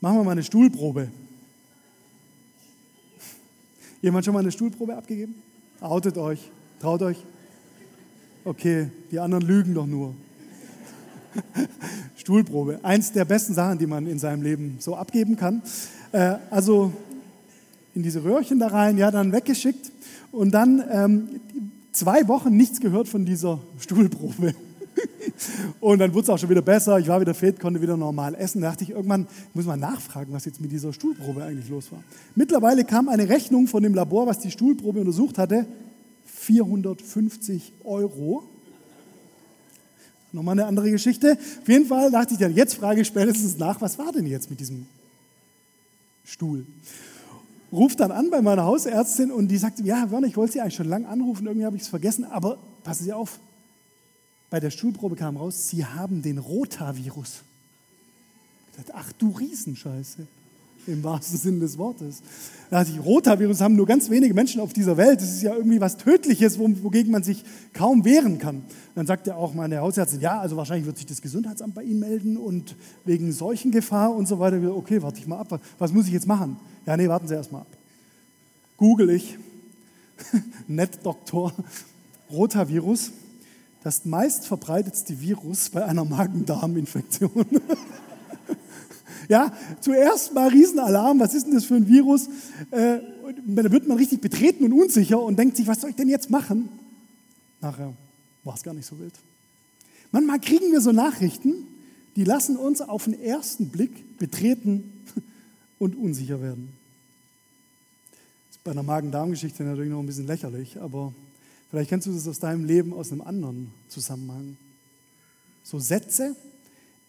Machen 0.01 0.19
wir 0.19 0.25
mal 0.25 0.33
eine 0.33 0.43
Stuhlprobe. 0.43 1.09
Jemand 4.03 4.25
schon 4.25 4.35
mal 4.35 4.41
eine 4.41 4.53
Stuhlprobe 4.53 4.97
abgegeben? 4.97 5.35
Outet 5.81 6.19
euch, 6.19 6.51
traut 6.79 7.01
euch. 7.03 7.17
Okay, 8.45 8.91
die 9.11 9.19
anderen 9.19 9.47
lügen 9.47 9.75
doch 9.75 9.87
nur. 9.87 10.15
Stuhlprobe, 12.17 12.81
eins 12.83 13.13
der 13.13 13.25
besten 13.25 13.55
Sachen, 13.55 13.79
die 13.79 13.87
man 13.87 14.07
in 14.07 14.19
seinem 14.19 14.43
Leben 14.43 14.77
so 14.79 14.97
abgeben 14.97 15.37
kann. 15.37 15.63
Äh, 16.13 16.37
also 16.51 16.93
in 17.95 18.03
diese 18.03 18.25
Röhrchen 18.25 18.59
da 18.59 18.69
rein, 18.69 18.99
ja, 18.99 19.11
dann 19.11 19.33
weggeschickt 19.33 19.93
und 20.33 20.53
dann 20.53 20.83
ähm, 20.91 21.29
zwei 21.93 22.27
Wochen 22.29 22.57
nichts 22.57 22.81
gehört 22.81 23.09
von 23.09 23.25
dieser 23.25 23.61
Stuhlprobe. 23.79 24.55
Und 25.81 25.99
dann 25.99 26.13
wurde 26.13 26.25
es 26.25 26.31
auch 26.31 26.39
schon 26.39 26.51
wieder 26.51 26.63
besser. 26.63 26.99
Ich 26.99 27.09
war 27.09 27.21
wieder 27.21 27.35
fit, 27.35 27.59
konnte 27.59 27.81
wieder 27.83 27.97
normal 27.97 28.35
essen. 28.35 28.61
Da 28.61 28.71
dachte 28.71 28.85
ich 28.85 28.91
irgendwann, 28.91 29.27
muss 29.53 29.67
mal 29.67 29.77
nachfragen, 29.77 30.33
was 30.33 30.45
jetzt 30.45 30.61
mit 30.61 30.71
dieser 30.71 30.93
Stuhlprobe 30.93 31.43
eigentlich 31.43 31.69
los 31.69 31.91
war. 31.93 32.03
Mittlerweile 32.35 32.85
kam 32.85 33.09
eine 33.09 33.29
Rechnung 33.29 33.67
von 33.67 33.83
dem 33.83 33.95
Labor, 33.95 34.27
was 34.27 34.39
die 34.39 34.51
Stuhlprobe 34.51 35.01
untersucht 35.01 35.39
hatte, 35.39 35.67
450 36.27 37.73
Euro. 37.85 38.45
Nochmal 40.35 40.55
eine 40.59 40.67
andere 40.67 40.91
Geschichte. 40.91 41.39
Auf 41.63 41.69
jeden 41.69 41.87
Fall 41.87 42.11
dachte 42.11 42.35
ich 42.35 42.41
dann, 42.41 42.53
jetzt 42.57 42.75
frage 42.75 43.03
ich 43.03 43.07
spätestens 43.07 43.57
nach, 43.57 43.81
was 43.81 43.99
war 43.99 44.11
denn 44.11 44.27
jetzt 44.27 44.51
mit 44.51 44.59
diesem 44.59 44.87
Stuhl? 46.25 46.67
Ruft 47.71 48.01
dann 48.01 48.11
an 48.11 48.31
bei 48.31 48.43
meiner 48.43 48.65
Hausärztin 48.65 49.31
und 49.31 49.47
die 49.47 49.59
sagt, 49.59 49.79
ja, 49.79 50.11
Werner, 50.11 50.27
ich 50.27 50.37
wollte 50.37 50.55
Sie 50.55 50.61
eigentlich 50.61 50.75
schon 50.75 50.89
lange 50.89 51.07
anrufen, 51.07 51.47
irgendwie 51.47 51.65
habe 51.65 51.77
ich 51.77 51.83
es 51.83 51.89
vergessen, 51.89 52.25
aber 52.25 52.59
passen 52.83 53.05
Sie 53.05 53.13
auf, 53.13 53.39
bei 54.51 54.59
der 54.59 54.71
Stuhlprobe 54.71 55.15
kam 55.15 55.37
raus, 55.37 55.69
Sie 55.69 55.87
haben 55.87 56.21
den 56.21 56.39
Rotavirus. 56.39 57.43
Ich 58.73 58.77
dachte, 58.79 58.93
ach 58.97 59.13
du 59.13 59.31
Riesenscheiße. 59.31 60.27
Im 60.87 61.03
wahrsten 61.03 61.39
Sinne 61.39 61.61
des 61.61 61.79
Wortes. 61.79 62.23
Das 62.71 62.89
Rotavirus 63.05 63.61
haben 63.61 63.77
nur 63.77 63.87
ganz 63.87 64.11
wenige 64.11 64.35
Menschen 64.35 64.61
auf 64.61 64.73
dieser 64.73 64.97
Welt. 64.97 65.21
Das 65.21 65.31
ist 65.31 65.43
ja 65.43 65.55
irgendwie 65.55 65.81
was 65.81 65.97
Tödliches, 65.97 66.59
wogegen 66.59 67.13
man 67.13 67.23
sich 67.23 67.45
kaum 67.73 68.05
wehren 68.05 68.39
kann. 68.39 68.63
Dann 68.95 69.07
sagt 69.07 69.27
ja 69.27 69.37
auch 69.37 69.55
meine 69.55 69.81
Hausärztin, 69.81 70.21
ja, 70.21 70.41
also 70.41 70.57
wahrscheinlich 70.57 70.87
wird 70.87 70.97
sich 70.97 71.07
das 71.07 71.23
Gesundheitsamt 71.23 71.75
bei 71.75 71.83
Ihnen 71.83 72.01
melden 72.01 72.37
und 72.37 72.77
wegen 73.05 73.33
Seuchengefahr 73.33 74.15
und 74.15 74.27
so 74.27 74.39
weiter. 74.39 74.61
Okay, 74.75 75.03
warte 75.03 75.19
ich 75.19 75.27
mal 75.27 75.39
ab. 75.39 75.61
Was 75.79 75.93
muss 75.93 76.07
ich 76.07 76.13
jetzt 76.13 76.27
machen? 76.27 76.57
Ja, 76.87 76.97
nee, 76.97 77.09
warten 77.09 77.29
Sie 77.29 77.35
erst 77.35 77.53
mal 77.53 77.61
ab. 77.61 77.69
Google 78.77 79.11
ich, 79.11 79.39
Netdoktor, 80.67 81.53
Rotavirus, 82.31 83.13
das 83.83 84.05
meistverbreitetste 84.05 85.21
Virus 85.21 85.69
bei 85.69 85.85
einer 85.85 86.05
Magen-Darm-Infektion. 86.05 87.47
Ja, 89.29 89.53
zuerst 89.81 90.35
mal 90.35 90.49
Riesenalarm, 90.49 91.21
was 91.21 91.35
ist 91.35 91.47
denn 91.47 91.55
das 91.55 91.65
für 91.65 91.75
ein 91.75 91.89
Virus? 91.89 92.29
Äh, 92.71 92.99
da 93.47 93.71
wird 93.71 93.89
man 93.89 93.97
richtig 93.97 94.21
betreten 94.21 94.65
und 94.65 94.73
unsicher 94.73 95.21
und 95.21 95.39
denkt 95.39 95.57
sich, 95.57 95.67
was 95.67 95.81
soll 95.81 95.91
ich 95.91 95.97
denn 95.97 96.09
jetzt 96.09 96.31
machen? 96.31 96.69
Nachher 97.61 97.95
war 98.43 98.55
es 98.55 98.63
gar 98.63 98.75
nicht 98.75 98.87
so 98.87 98.99
wild. 98.99 99.15
Manchmal 100.13 100.41
kriegen 100.41 100.71
wir 100.71 100.81
so 100.81 100.93
Nachrichten, 100.93 101.67
die 102.17 102.25
lassen 102.25 102.57
uns 102.57 102.81
auf 102.81 103.05
den 103.05 103.21
ersten 103.21 103.69
Blick 103.69 104.19
betreten 104.19 104.93
und 105.79 105.97
unsicher 105.97 106.41
werden. 106.41 106.69
Das 108.49 108.57
ist 108.57 108.65
bei 108.65 108.71
einer 108.71 108.83
Magen-Darm-Geschichte 108.83 109.65
natürlich 109.65 109.91
noch 109.91 110.01
ein 110.01 110.07
bisschen 110.07 110.27
lächerlich, 110.27 110.81
aber 110.81 111.13
vielleicht 111.71 111.89
kennst 111.89 112.07
du 112.07 112.13
das 112.13 112.29
aus 112.29 112.39
deinem 112.39 112.65
Leben 112.65 112.93
aus 112.93 113.11
einem 113.11 113.23
anderen 113.23 113.71
Zusammenhang. 113.89 114.57
So 115.65 115.79
Sätze, 115.79 116.37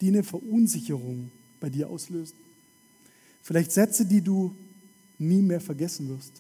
die 0.01 0.07
eine 0.07 0.23
Verunsicherung 0.23 1.29
bei 1.59 1.69
dir 1.69 1.89
auslösen. 1.89 2.35
Vielleicht 3.41 3.71
Sätze, 3.71 4.05
die 4.05 4.21
du 4.21 4.55
nie 5.17 5.41
mehr 5.41 5.61
vergessen 5.61 6.09
wirst. 6.09 6.33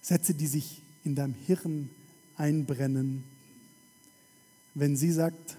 Sätze, 0.00 0.34
die 0.34 0.46
sich 0.46 0.82
in 1.04 1.14
deinem 1.14 1.34
Hirn 1.34 1.90
einbrennen. 2.36 3.24
Wenn 4.74 4.96
sie 4.96 5.12
sagt, 5.12 5.56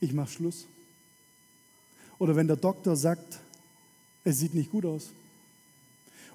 ich 0.00 0.12
mache 0.12 0.30
Schluss. 0.30 0.66
Oder 2.18 2.36
wenn 2.36 2.46
der 2.46 2.56
Doktor 2.56 2.96
sagt, 2.96 3.40
es 4.24 4.38
sieht 4.38 4.54
nicht 4.54 4.70
gut 4.70 4.84
aus. 4.84 5.10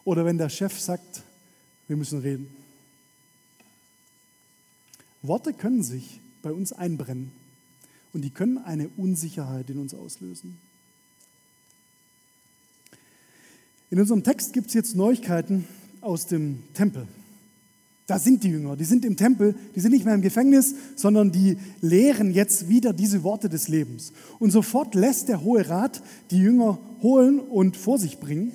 Oder 0.03 0.25
wenn 0.25 0.37
der 0.37 0.49
Chef 0.49 0.79
sagt, 0.79 1.23
wir 1.87 1.97
müssen 1.97 2.19
reden. 2.19 2.47
Worte 5.21 5.53
können 5.53 5.83
sich 5.83 6.19
bei 6.41 6.51
uns 6.51 6.73
einbrennen 6.73 7.31
und 8.13 8.21
die 8.21 8.31
können 8.31 8.57
eine 8.57 8.89
Unsicherheit 8.97 9.69
in 9.69 9.77
uns 9.77 9.93
auslösen. 9.93 10.57
In 13.91 13.99
unserem 13.99 14.23
Text 14.23 14.53
gibt 14.53 14.69
es 14.69 14.73
jetzt 14.73 14.95
Neuigkeiten 14.95 15.67
aus 15.99 16.25
dem 16.25 16.63
Tempel. 16.73 17.07
Da 18.07 18.19
sind 18.19 18.43
die 18.43 18.49
Jünger, 18.49 18.77
die 18.77 18.85
sind 18.85 19.03
im 19.03 19.17
Tempel, 19.17 19.53
die 19.75 19.81
sind 19.81 19.91
nicht 19.91 20.05
mehr 20.05 20.15
im 20.15 20.21
Gefängnis, 20.21 20.75
sondern 20.95 21.31
die 21.31 21.57
lehren 21.81 22.31
jetzt 22.33 22.69
wieder 22.69 22.93
diese 22.93 23.23
Worte 23.23 23.49
des 23.49 23.67
Lebens. 23.67 24.13
Und 24.39 24.51
sofort 24.51 24.95
lässt 24.95 25.27
der 25.27 25.43
Hohe 25.43 25.69
Rat 25.69 26.01
die 26.31 26.37
Jünger 26.37 26.79
holen 27.01 27.39
und 27.39 27.75
vor 27.75 27.99
sich 27.99 28.19
bringen 28.19 28.53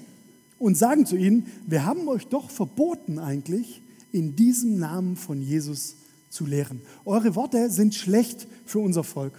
und 0.58 0.76
sagen 0.76 1.04
zu 1.04 1.16
ihnen, 1.16 1.46
wir 1.66 1.84
haben 1.84 2.08
euch 2.08 2.26
doch 2.26 2.50
verboten 2.50 3.18
eigentlich, 3.18 3.82
in 4.12 4.36
diesem 4.36 4.78
Namen 4.78 5.16
von 5.16 5.42
Jesus 5.42 5.96
zu 6.30 6.46
lehren. 6.46 6.80
Eure 7.04 7.34
Worte 7.34 7.68
sind 7.70 7.94
schlecht 7.94 8.46
für 8.64 8.78
unser 8.78 9.04
Volk. 9.04 9.34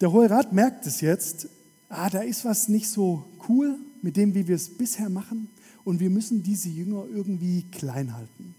Der 0.00 0.12
Hohe 0.12 0.30
Rat 0.30 0.52
merkt 0.52 0.86
es 0.86 1.00
jetzt 1.00 1.48
ah, 1.92 2.10
da 2.10 2.20
ist 2.20 2.44
was 2.44 2.68
nicht 2.68 2.88
so 2.88 3.24
cool 3.48 3.78
mit 4.02 4.16
dem, 4.16 4.34
wie 4.34 4.48
wir 4.48 4.56
es 4.56 4.68
bisher 4.68 5.08
machen 5.08 5.48
und 5.84 6.00
wir 6.00 6.10
müssen 6.10 6.42
diese 6.42 6.68
Jünger 6.68 7.04
irgendwie 7.12 7.64
klein 7.70 8.14
halten. 8.14 8.54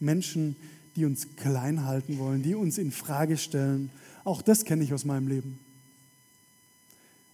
Menschen, 0.00 0.56
die 0.96 1.04
uns 1.04 1.28
klein 1.36 1.84
halten 1.84 2.18
wollen, 2.18 2.42
die 2.42 2.54
uns 2.54 2.78
in 2.78 2.90
Frage 2.90 3.36
stellen. 3.36 3.90
Auch 4.24 4.42
das 4.42 4.64
kenne 4.64 4.84
ich 4.84 4.92
aus 4.92 5.04
meinem 5.04 5.28
Leben. 5.28 5.58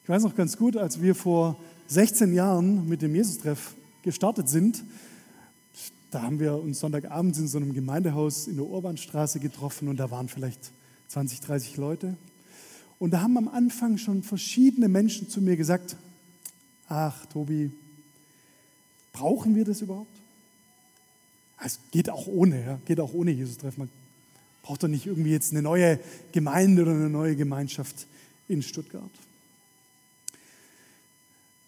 Ich 0.05 0.09
weiß 0.09 0.23
noch 0.23 0.35
ganz 0.35 0.57
gut, 0.57 0.77
als 0.77 1.01
wir 1.03 1.15
vor 1.15 1.59
16 1.89 2.33
Jahren 2.33 2.89
mit 2.89 3.03
dem 3.03 3.15
Jesus-Treff 3.15 3.75
gestartet 4.03 4.49
sind, 4.49 4.83
da 6.11 6.23
haben 6.23 6.41
wir 6.41 6.57
uns 6.57 6.81
Sonntagabends 6.81 7.39
in 7.39 7.47
so 7.47 7.59
einem 7.59 7.73
Gemeindehaus 7.73 8.49
in 8.49 8.57
der 8.57 8.67
Urbanstraße 8.67 9.39
getroffen 9.39 9.87
und 9.87 9.97
da 9.97 10.11
waren 10.11 10.29
vielleicht 10.29 10.73
20, 11.09 11.41
30 11.41 11.77
Leute. 11.77 12.17
Und 13.01 13.13
da 13.13 13.23
haben 13.23 13.37
am 13.39 13.49
Anfang 13.49 13.97
schon 13.99 14.23
verschiedene 14.23 14.87
Menschen 14.87 15.29
zu 15.29 15.41
mir 15.41 15.57
gesagt, 15.57 15.97
ach 16.87 17.27
Tobi, 17.27 17.73
brauchen 19.13 19.57
wir 19.57 19.65
das 19.65 19.81
überhaupt? 19.81 20.15
Es 21.65 21.81
geht 21.91 22.11
auch 22.11 22.27
ohne, 22.27 22.65
ja, 22.65 22.81
geht 22.85 23.01
auch 23.01 23.15
ohne 23.15 23.31
Jesus-Treffen. 23.31 23.81
Man 23.81 23.91
braucht 24.63 24.83
doch 24.83 24.89
nicht 24.89 25.07
irgendwie 25.07 25.31
jetzt 25.31 25.51
eine 25.51 25.63
neue 25.63 25.99
Gemeinde 26.33 26.83
oder 26.83 26.93
eine 26.93 27.09
neue 27.09 27.37
Gemeinschaft 27.37 28.07
in 28.49 28.63
Stuttgart. 28.63 29.11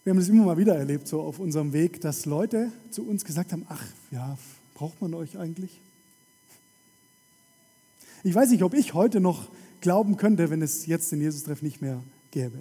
Wir 0.04 0.10
haben 0.10 0.18
das 0.18 0.28
immer 0.28 0.44
mal 0.44 0.58
wieder 0.58 0.76
erlebt, 0.76 1.08
so 1.08 1.22
auf 1.22 1.38
unserem 1.38 1.72
Weg, 1.72 2.00
dass 2.02 2.26
Leute 2.26 2.72
zu 2.90 3.06
uns 3.06 3.24
gesagt 3.24 3.52
haben, 3.52 3.64
ach 3.68 3.84
ja, 4.10 4.36
braucht 4.74 5.00
man 5.00 5.14
euch 5.14 5.38
eigentlich? 5.38 5.80
Ich 8.22 8.34
weiß 8.34 8.50
nicht, 8.50 8.64
ob 8.64 8.74
ich 8.74 8.92
heute 8.92 9.20
noch 9.20 9.48
glauben 9.82 10.16
könnte, 10.16 10.48
wenn 10.48 10.62
es 10.62 10.86
jetzt 10.86 11.12
den 11.12 11.20
Jesus-Treff 11.20 11.60
nicht 11.60 11.82
mehr 11.82 12.02
gäbe. 12.30 12.58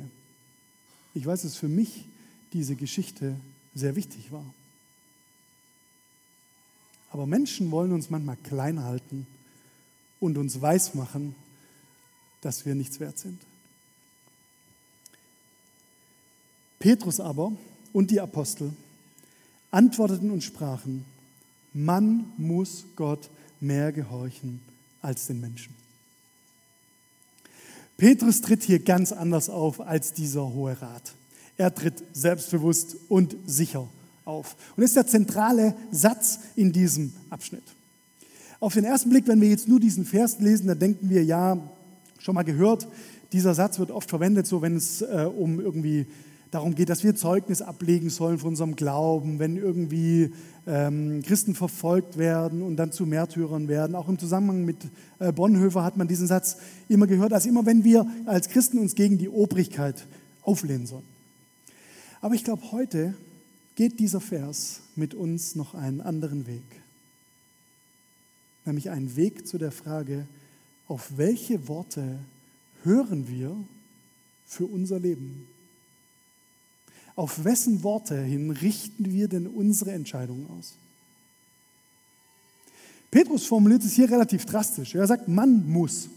Ich 1.13 1.25
weiß, 1.25 1.43
dass 1.43 1.55
für 1.55 1.69
mich 1.69 2.05
diese 2.51 2.75
Geschichte 2.75 3.35
sehr 3.73 3.95
wichtig 3.95 4.31
war. 4.31 4.45
Aber 7.11 7.25
Menschen 7.25 7.71
wollen 7.71 7.93
uns 7.93 8.09
manchmal 8.09 8.37
klein 8.37 8.83
halten 8.83 9.27
und 10.19 10.37
uns 10.37 10.61
weismachen, 10.61 11.35
dass 12.41 12.65
wir 12.65 12.75
nichts 12.75 12.99
wert 12.99 13.17
sind. 13.17 13.41
Petrus 16.79 17.19
aber 17.19 17.53
und 17.93 18.11
die 18.11 18.19
Apostel 18.19 18.73
antworteten 19.69 20.31
und 20.31 20.43
sprachen, 20.43 21.05
man 21.73 22.31
muss 22.37 22.85
Gott 22.95 23.29
mehr 23.59 23.91
gehorchen 23.91 24.61
als 25.01 25.27
den 25.27 25.39
Menschen. 25.39 25.80
Petrus 28.01 28.41
tritt 28.41 28.63
hier 28.63 28.79
ganz 28.79 29.11
anders 29.11 29.47
auf 29.47 29.79
als 29.79 30.11
dieser 30.11 30.55
Hohe 30.55 30.75
Rat. 30.81 31.13
Er 31.55 31.71
tritt 31.71 32.03
selbstbewusst 32.13 32.97
und 33.09 33.35
sicher 33.45 33.87
auf. 34.25 34.55
Und 34.75 34.81
das 34.81 34.89
ist 34.89 34.95
der 34.95 35.05
zentrale 35.05 35.75
Satz 35.91 36.39
in 36.55 36.71
diesem 36.71 37.13
Abschnitt. 37.29 37.61
Auf 38.59 38.73
den 38.73 38.85
ersten 38.85 39.11
Blick, 39.11 39.27
wenn 39.27 39.39
wir 39.39 39.49
jetzt 39.49 39.67
nur 39.67 39.79
diesen 39.79 40.03
Vers 40.03 40.39
lesen, 40.39 40.65
dann 40.65 40.79
denken 40.79 41.11
wir, 41.11 41.23
ja, 41.23 41.59
schon 42.17 42.33
mal 42.33 42.41
gehört, 42.41 42.87
dieser 43.33 43.53
Satz 43.53 43.77
wird 43.77 43.91
oft 43.91 44.09
verwendet, 44.09 44.47
so 44.47 44.63
wenn 44.63 44.77
es 44.77 45.03
äh, 45.03 45.29
um 45.37 45.59
irgendwie 45.59 46.07
darum 46.51 46.75
geht, 46.75 46.89
dass 46.89 47.03
wir 47.03 47.15
Zeugnis 47.15 47.61
ablegen 47.61 48.09
sollen 48.09 48.37
von 48.37 48.49
unserem 48.49 48.75
Glauben, 48.75 49.39
wenn 49.39 49.55
irgendwie 49.55 50.33
ähm, 50.67 51.23
Christen 51.23 51.55
verfolgt 51.55 52.17
werden 52.17 52.61
und 52.61 52.75
dann 52.75 52.91
zu 52.91 53.05
Märtyrern 53.05 53.67
werden. 53.69 53.95
Auch 53.95 54.09
im 54.09 54.19
Zusammenhang 54.19 54.65
mit 54.65 54.77
äh, 55.19 55.31
Bonhoeffer 55.31 55.83
hat 55.83 55.97
man 55.97 56.07
diesen 56.07 56.27
Satz 56.27 56.57
immer 56.89 57.07
gehört, 57.07 57.33
als 57.33 57.45
immer 57.45 57.65
wenn 57.65 57.83
wir 57.83 58.05
als 58.25 58.49
Christen 58.49 58.77
uns 58.77 58.95
gegen 58.95 59.17
die 59.17 59.29
Obrigkeit 59.29 60.05
auflehnen 60.43 60.85
sollen. 60.85 61.05
Aber 62.19 62.35
ich 62.35 62.43
glaube, 62.43 62.71
heute 62.71 63.15
geht 63.75 63.99
dieser 63.99 64.21
Vers 64.21 64.81
mit 64.95 65.13
uns 65.13 65.55
noch 65.55 65.73
einen 65.73 66.01
anderen 66.01 66.45
Weg. 66.45 66.63
Nämlich 68.65 68.89
einen 68.91 69.15
Weg 69.15 69.47
zu 69.47 69.57
der 69.57 69.71
Frage, 69.71 70.27
auf 70.87 71.13
welche 71.15 71.67
Worte 71.67 72.19
hören 72.83 73.27
wir 73.27 73.55
für 74.45 74.65
unser 74.65 74.99
Leben? 74.99 75.47
Auf 77.21 77.43
wessen 77.43 77.83
Worte 77.83 78.19
hin 78.19 78.49
richten 78.49 79.11
wir 79.11 79.27
denn 79.27 79.45
unsere 79.45 79.91
Entscheidungen 79.91 80.47
aus? 80.57 80.73
Petrus 83.11 83.45
formuliert 83.45 83.83
es 83.83 83.93
hier 83.93 84.09
relativ 84.09 84.43
drastisch. 84.45 84.95
Er 84.95 85.05
sagt, 85.05 85.27
man 85.27 85.69
muss. 85.69 86.09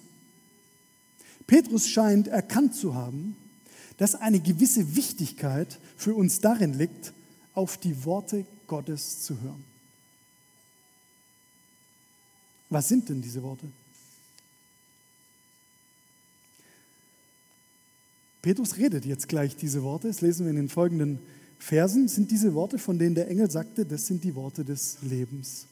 Petrus 1.46 1.87
scheint 1.88 2.28
erkannt 2.28 2.75
zu 2.75 2.94
haben, 2.94 3.37
dass 3.99 4.14
eine 4.14 4.40
gewisse 4.40 4.96
Wichtigkeit 4.96 5.78
für 5.94 6.14
uns 6.14 6.40
darin 6.40 6.73
liegt, 6.73 7.12
auf 7.52 7.76
die 7.76 8.06
Worte 8.06 8.46
Gottes 8.66 9.20
zu 9.25 9.38
hören. 9.42 9.62
Was 12.70 12.88
sind 12.88 13.11
denn 13.11 13.20
diese 13.20 13.42
Worte? 13.42 13.66
Petrus 18.45 18.77
redet 18.77 19.07
jetzt 19.07 19.27
gleich 19.27 19.57
diese 19.57 19.83
Worte, 19.83 20.07
das 20.07 20.21
lesen 20.21 20.45
wir 20.45 20.51
in 20.51 20.57
den 20.57 20.69
folgenden 20.69 21.19
Versen, 21.59 22.09
sind 22.09 22.31
diese 22.31 22.53
Worte, 22.53 22.77
von 22.77 22.99
denen 22.99 23.15
der 23.15 23.31
Engel 23.31 23.51
sagte, 23.51 23.87
das 23.87 24.07
sind 24.07 24.23
die 24.23 24.35
Worte 24.35 24.67
des 24.67 24.99
Lebens. 25.01 25.65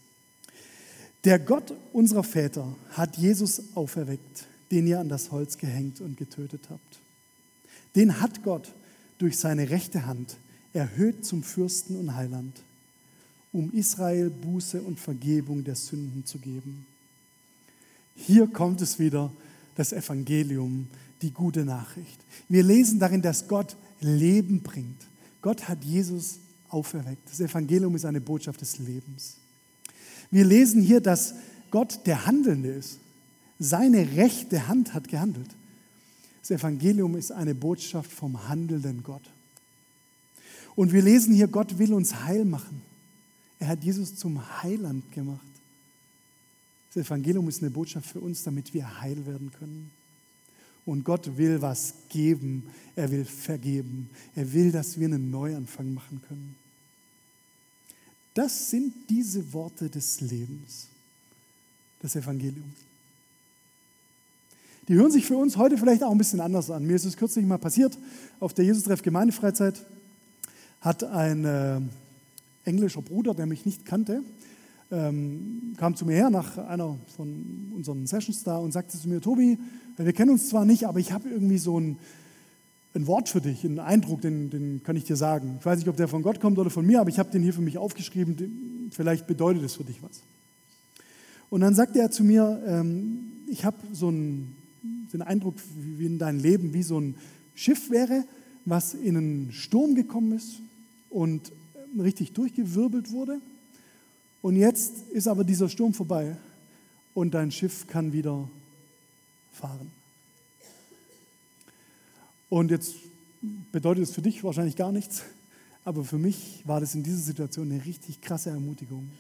Der 1.25 1.39
Gott 1.39 1.75
unserer 1.93 2.25
Väter 2.25 2.75
hat 2.93 3.19
Jesus 3.19 3.63
auferweckt, 3.75 4.47
den 4.71 4.87
ihr 4.87 5.01
an 5.01 5.11
das 5.11 5.31
Holz 5.31 5.59
gehängt 5.59 6.01
und 6.01 6.17
getötet 6.17 6.63
habt. 6.71 6.99
Den 7.95 8.23
hat 8.23 8.43
Gott 8.43 8.73
durch 9.19 9.37
seine 9.37 9.69
rechte 9.69 10.07
Hand 10.07 10.39
erhöht 10.73 11.27
zum 11.27 11.43
Fürsten 11.43 11.95
und 11.97 12.15
Heiland, 12.15 12.59
um 13.53 13.71
Israel 13.75 14.31
Buße 14.31 14.81
und 14.81 14.99
Vergebung 14.99 15.63
der 15.63 15.77
Sünden 15.77 16.25
zu 16.25 16.39
geben. 16.39 16.87
Hier 18.17 18.47
kommt 18.47 18.81
es 18.81 18.99
wieder, 18.99 19.31
das 19.75 19.93
Evangelium, 19.93 20.89
die 21.23 21.31
gute 21.31 21.65
Nachricht. 21.65 22.21
Wir 22.49 22.63
lesen 22.63 22.99
darin, 22.99 23.23
dass 23.23 23.49
Gott 23.49 23.77
Leben 24.01 24.63
bringt. 24.63 25.07
Gott 25.41 25.69
hat 25.69 25.85
Jesus 25.85 26.39
auferweckt. 26.69 27.29
Das 27.31 27.41
Evangelium 27.41 27.95
ist 27.95 28.05
eine 28.05 28.21
Botschaft 28.21 28.61
des 28.61 28.79
Lebens. 28.79 29.37
Wir 30.31 30.45
lesen 30.45 30.83
hier, 30.83 31.01
dass 31.01 31.35
Gott 31.71 32.01
der 32.07 32.27
Handelnde 32.27 32.71
ist. 32.71 32.99
Seine 33.59 34.17
rechte 34.17 34.67
Hand 34.67 34.95
hat 34.95 35.09
gehandelt. 35.09 35.51
Das 36.41 36.51
Evangelium 36.51 37.17
ist 37.17 37.31
eine 37.31 37.55
Botschaft 37.55 38.11
vom 38.11 38.49
handelnden 38.49 39.03
Gott. 39.03 39.23
Und 40.75 40.93
wir 40.93 41.03
lesen 41.03 41.35
hier, 41.35 41.49
Gott 41.49 41.79
will 41.79 41.93
uns 41.93 42.25
heil 42.25 42.45
machen. 42.45 42.83
Er 43.59 43.69
hat 43.69 43.85
Jesus 43.85 44.17
zum 44.17 44.63
Heiland 44.63 45.13
gemacht. 45.13 45.52
Das 46.95 47.07
Evangelium 47.07 47.49
ist 47.49 47.63
eine 47.63 47.71
Botschaft 47.71 48.07
für 48.07 48.21
uns, 48.21 48.43
damit 48.43 48.75
wir 48.75 49.01
heil 49.01 49.25
werden 49.25 49.51
können. 49.51 49.91
Und 50.85 51.05
Gott 51.05 51.37
will 51.37 51.63
was 51.63 51.95
geben. 52.09 52.65
Er 52.97 53.11
will 53.11 53.25
vergeben. 53.25 54.11
Er 54.35 54.53
will, 54.53 54.73
dass 54.73 54.99
wir 54.99 55.07
einen 55.07 55.31
Neuanfang 55.31 55.95
machen 55.95 56.21
können. 56.29 56.55
Das 58.35 58.71
sind 58.71 58.93
diese 59.09 59.53
Worte 59.53 59.89
des 59.89 60.21
Lebens, 60.21 60.89
das 62.01 62.17
Evangelium. 62.17 62.73
Die 64.89 64.95
hören 64.95 65.13
sich 65.13 65.27
für 65.27 65.37
uns 65.37 65.57
heute 65.57 65.79
vielleicht 65.79 66.03
auch 66.03 66.11
ein 66.11 66.19
bisschen 66.19 66.41
anders 66.41 66.71
an. 66.71 66.85
Mir 66.85 66.97
ist 66.97 67.05
es 67.05 67.17
kürzlich 67.17 67.47
mal 67.47 67.59
passiert, 67.59 67.97
auf 68.41 68.55
der 68.55 68.65
Jesus-Treff 68.65 69.03
Gemeindefreizeit 69.03 69.85
hat 70.81 71.05
ein 71.05 71.45
äh, 71.45 71.81
englischer 72.65 73.03
Bruder, 73.03 73.35
der 73.35 73.47
mich 73.47 73.65
nicht 73.65 73.87
kannte, 73.87 74.23
ähm, 74.93 75.73
kam 75.79 75.97
zu 75.97 76.05
mir 76.05 76.15
her 76.15 76.31
nach 76.31 76.59
einer 76.59 76.99
von 77.17 77.73
unseren 77.75 78.07
Sessions 78.07 78.45
da 78.45 78.59
und 78.59 78.73
sagte 78.73 78.99
zu 78.99 79.09
mir, 79.09 79.21
Tobi, 79.21 79.59
wir 79.97 80.13
kennen 80.13 80.31
uns 80.31 80.51
zwar 80.51 80.65
nicht, 80.65 80.87
aber 80.87 81.01
ich 81.01 81.13
habe 81.13 81.29
irgendwie 81.31 81.59
so 81.59 81.81
ein, 81.81 81.97
ein 82.95 83.07
Wort 83.07 83.31
für 83.31 83.41
dich, 83.41 83.65
einen 83.65 83.79
Eindruck, 83.79 84.21
den, 84.21 84.51
den 84.51 84.83
kann 84.83 84.95
ich 84.97 85.05
dir 85.05 85.17
sagen. 85.17 85.57
Ich 85.59 85.67
weiß 85.67 85.79
nicht, 85.79 85.89
ob 85.89 85.97
der 85.97 86.09
von 86.09 86.23
Gott 86.23 86.41
kommt 86.41 86.59
oder 86.59 86.71
von 86.71 86.87
mir, 86.87 87.01
aber 87.01 87.09
ich 87.09 87.19
habe 87.19 87.31
den 87.31 87.43
hier 87.43 87.55
für 87.55 87.63
mich 87.63 87.79
aufgeschrieben. 87.79 88.91
Vielleicht 88.91 89.27
bedeutet 89.27 89.63
es 89.65 89.75
für 89.75 89.85
dich 89.85 90.03
was. 90.03 90.21
Und 91.49 91.63
dann 91.63 91.75
sagte 91.75 91.99
er 91.99 92.11
zu 92.11 92.23
mir, 92.23 92.63
ähm, 92.67 93.33
ich 93.47 93.65
habe 93.65 93.77
so 93.93 94.09
einen, 94.09 94.57
einen 95.13 95.23
Eindruck, 95.23 95.55
wie 95.79 96.07
in 96.07 96.19
deinem 96.19 96.41
Leben 96.41 96.75
wie 96.75 96.83
so 96.83 97.01
ein 97.01 97.15
Schiff 97.55 97.91
wäre, 97.91 98.25
was 98.67 98.93
in 98.95 99.17
einen 99.17 99.53
Sturm 99.53 99.95
gekommen 99.95 100.33
ist 100.33 100.61
und 101.09 101.51
richtig 101.99 102.33
durchgewirbelt 102.33 103.11
wurde. 103.11 103.41
Und 104.43 104.57
jetzt 104.57 105.09
ist 105.13 105.29
aber 105.29 105.45
dieser 105.45 105.69
Sturm 105.69 105.95
vorbei 105.95 106.37
und 107.15 107.33
dein 107.33 107.53
Schiff 107.53 107.87
kann 107.87 108.13
wieder 108.13 108.49
fahren. 109.53 109.91
Und 112.51 112.71
jetzt 112.71 112.97
bedeutet 113.71 114.05
es 114.05 114.11
für 114.13 114.21
dich 114.21 114.43
wahrscheinlich 114.45 114.77
gar 114.77 114.93
nichts, 114.93 115.23
aber 115.85 116.05
für 116.05 116.19
mich 116.19 116.63
war 116.67 116.81
das 116.81 116.95
in 116.95 117.03
dieser 117.03 117.19
Situation 117.19 117.71
eine 117.71 117.85
richtig 117.85 118.21
krasse 118.21 118.51
Ermutigung, 118.51 119.11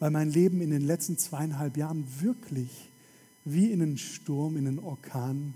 weil 0.00 0.10
mein 0.10 0.30
Leben 0.30 0.60
in 0.60 0.70
den 0.70 0.82
letzten 0.82 1.16
zweieinhalb 1.18 1.76
Jahren 1.76 2.04
wirklich 2.20 2.90
wie 3.44 3.70
in 3.70 3.80
einen 3.80 3.98
Sturm, 3.98 4.56
in 4.56 4.66
einen 4.66 4.78
Orkan 4.80 5.54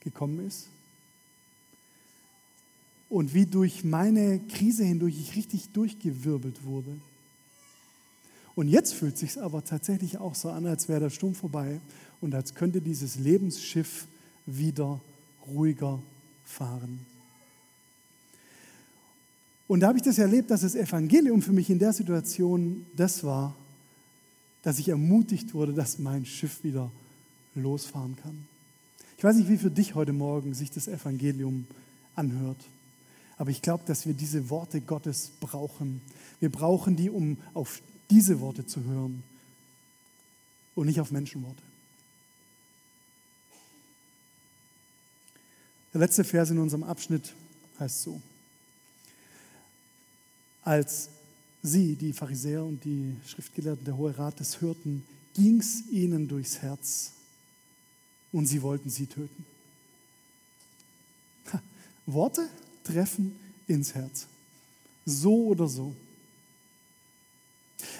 gekommen 0.00 0.46
ist. 0.46 0.68
Und 3.08 3.34
wie 3.34 3.46
durch 3.46 3.84
meine 3.84 4.40
Krise 4.40 4.84
hindurch 4.84 5.18
ich 5.18 5.36
richtig 5.36 5.70
durchgewirbelt 5.70 6.64
wurde. 6.64 6.98
Und 8.54 8.68
jetzt 8.68 8.94
fühlt 8.94 9.16
sich 9.16 9.40
aber 9.40 9.64
tatsächlich 9.64 10.18
auch 10.18 10.34
so 10.34 10.50
an, 10.50 10.66
als 10.66 10.88
wäre 10.88 11.00
der 11.00 11.10
Sturm 11.10 11.34
vorbei 11.34 11.80
und 12.20 12.34
als 12.34 12.54
könnte 12.54 12.80
dieses 12.80 13.16
Lebensschiff 13.16 14.06
wieder 14.46 15.00
ruhiger 15.46 16.00
fahren. 16.44 17.06
Und 19.68 19.80
da 19.80 19.88
habe 19.88 19.98
ich 19.98 20.04
das 20.04 20.18
erlebt, 20.18 20.50
dass 20.50 20.60
das 20.60 20.74
Evangelium 20.74 21.40
für 21.40 21.52
mich 21.52 21.70
in 21.70 21.78
der 21.78 21.94
Situation 21.94 22.84
das 22.94 23.24
war, 23.24 23.56
dass 24.62 24.78
ich 24.78 24.88
ermutigt 24.90 25.54
wurde, 25.54 25.72
dass 25.72 25.98
mein 25.98 26.26
Schiff 26.26 26.62
wieder 26.62 26.90
losfahren 27.54 28.16
kann. 28.16 28.46
Ich 29.16 29.24
weiß 29.24 29.36
nicht, 29.36 29.48
wie 29.48 29.56
für 29.56 29.70
dich 29.70 29.94
heute 29.94 30.12
Morgen 30.12 30.52
sich 30.52 30.70
das 30.70 30.88
Evangelium 30.88 31.66
anhört, 32.14 32.58
aber 33.38 33.50
ich 33.50 33.62
glaube, 33.62 33.84
dass 33.86 34.06
wir 34.06 34.14
diese 34.14 34.50
Worte 34.50 34.80
Gottes 34.80 35.32
brauchen. 35.40 36.02
Wir 36.38 36.50
brauchen 36.50 36.96
die, 36.96 37.08
um 37.08 37.38
auf 37.54 37.80
diese 38.12 38.40
Worte 38.40 38.66
zu 38.66 38.84
hören 38.84 39.22
und 40.74 40.86
nicht 40.86 41.00
auf 41.00 41.10
Menschenworte. 41.10 41.62
Der 45.94 46.00
letzte 46.00 46.22
Vers 46.22 46.50
in 46.50 46.58
unserem 46.58 46.84
Abschnitt 46.84 47.34
heißt 47.78 48.02
so. 48.02 48.20
Als 50.62 51.08
sie, 51.62 51.96
die 51.96 52.12
Pharisäer 52.12 52.64
und 52.64 52.84
die 52.84 53.16
Schriftgelehrten, 53.26 53.84
der 53.84 53.96
Hohe 53.96 54.16
Rat, 54.16 54.38
das 54.40 54.60
hörten, 54.60 55.04
ging 55.34 55.60
es 55.60 55.86
ihnen 55.90 56.28
durchs 56.28 56.58
Herz 56.58 57.12
und 58.30 58.46
sie 58.46 58.60
wollten 58.60 58.90
sie 58.90 59.06
töten. 59.06 59.46
Ha, 61.52 61.62
Worte 62.04 62.48
treffen 62.84 63.34
ins 63.66 63.94
Herz. 63.94 64.26
So 65.06 65.46
oder 65.46 65.66
so. 65.66 65.96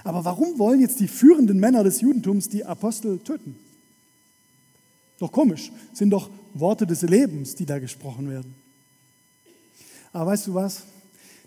Aber 0.05 0.25
warum 0.25 0.59
wollen 0.59 0.81
jetzt 0.81 1.01
die 1.01 1.09
führenden 1.09 1.59
Männer 1.61 1.85
des 1.85 2.01
Judentums 2.01 2.49
die 2.49 2.65
Apostel 2.65 3.19
töten? 3.19 3.57
Doch 5.19 5.31
komisch, 5.31 5.71
sind 5.93 6.11
doch 6.11 6.31
Worte 6.55 6.87
des 6.87 7.03
Lebens, 7.03 7.55
die 7.55 7.67
da 7.67 7.79
gesprochen 7.79 8.29
werden. 8.29 8.55
Aber 10.13 10.33
weißt 10.33 10.49
du 10.49 10.55
was? 10.55 10.83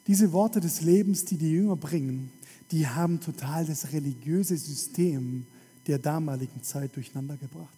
Diese 0.08 0.32
Worte 0.32 0.60
des 0.60 0.82
Lebens, 0.82 1.26
die 1.26 1.38
die 1.38 1.52
Jünger 1.52 1.76
bringen, 1.76 2.32
die 2.72 2.88
haben 2.88 3.20
total 3.20 3.66
das 3.66 3.92
religiöse 3.92 4.58
System 4.58 5.46
der 5.88 6.00
damaligen 6.00 6.64
Zeit 6.64 6.96
durcheinander 6.96 7.38
gebracht. 7.38 7.70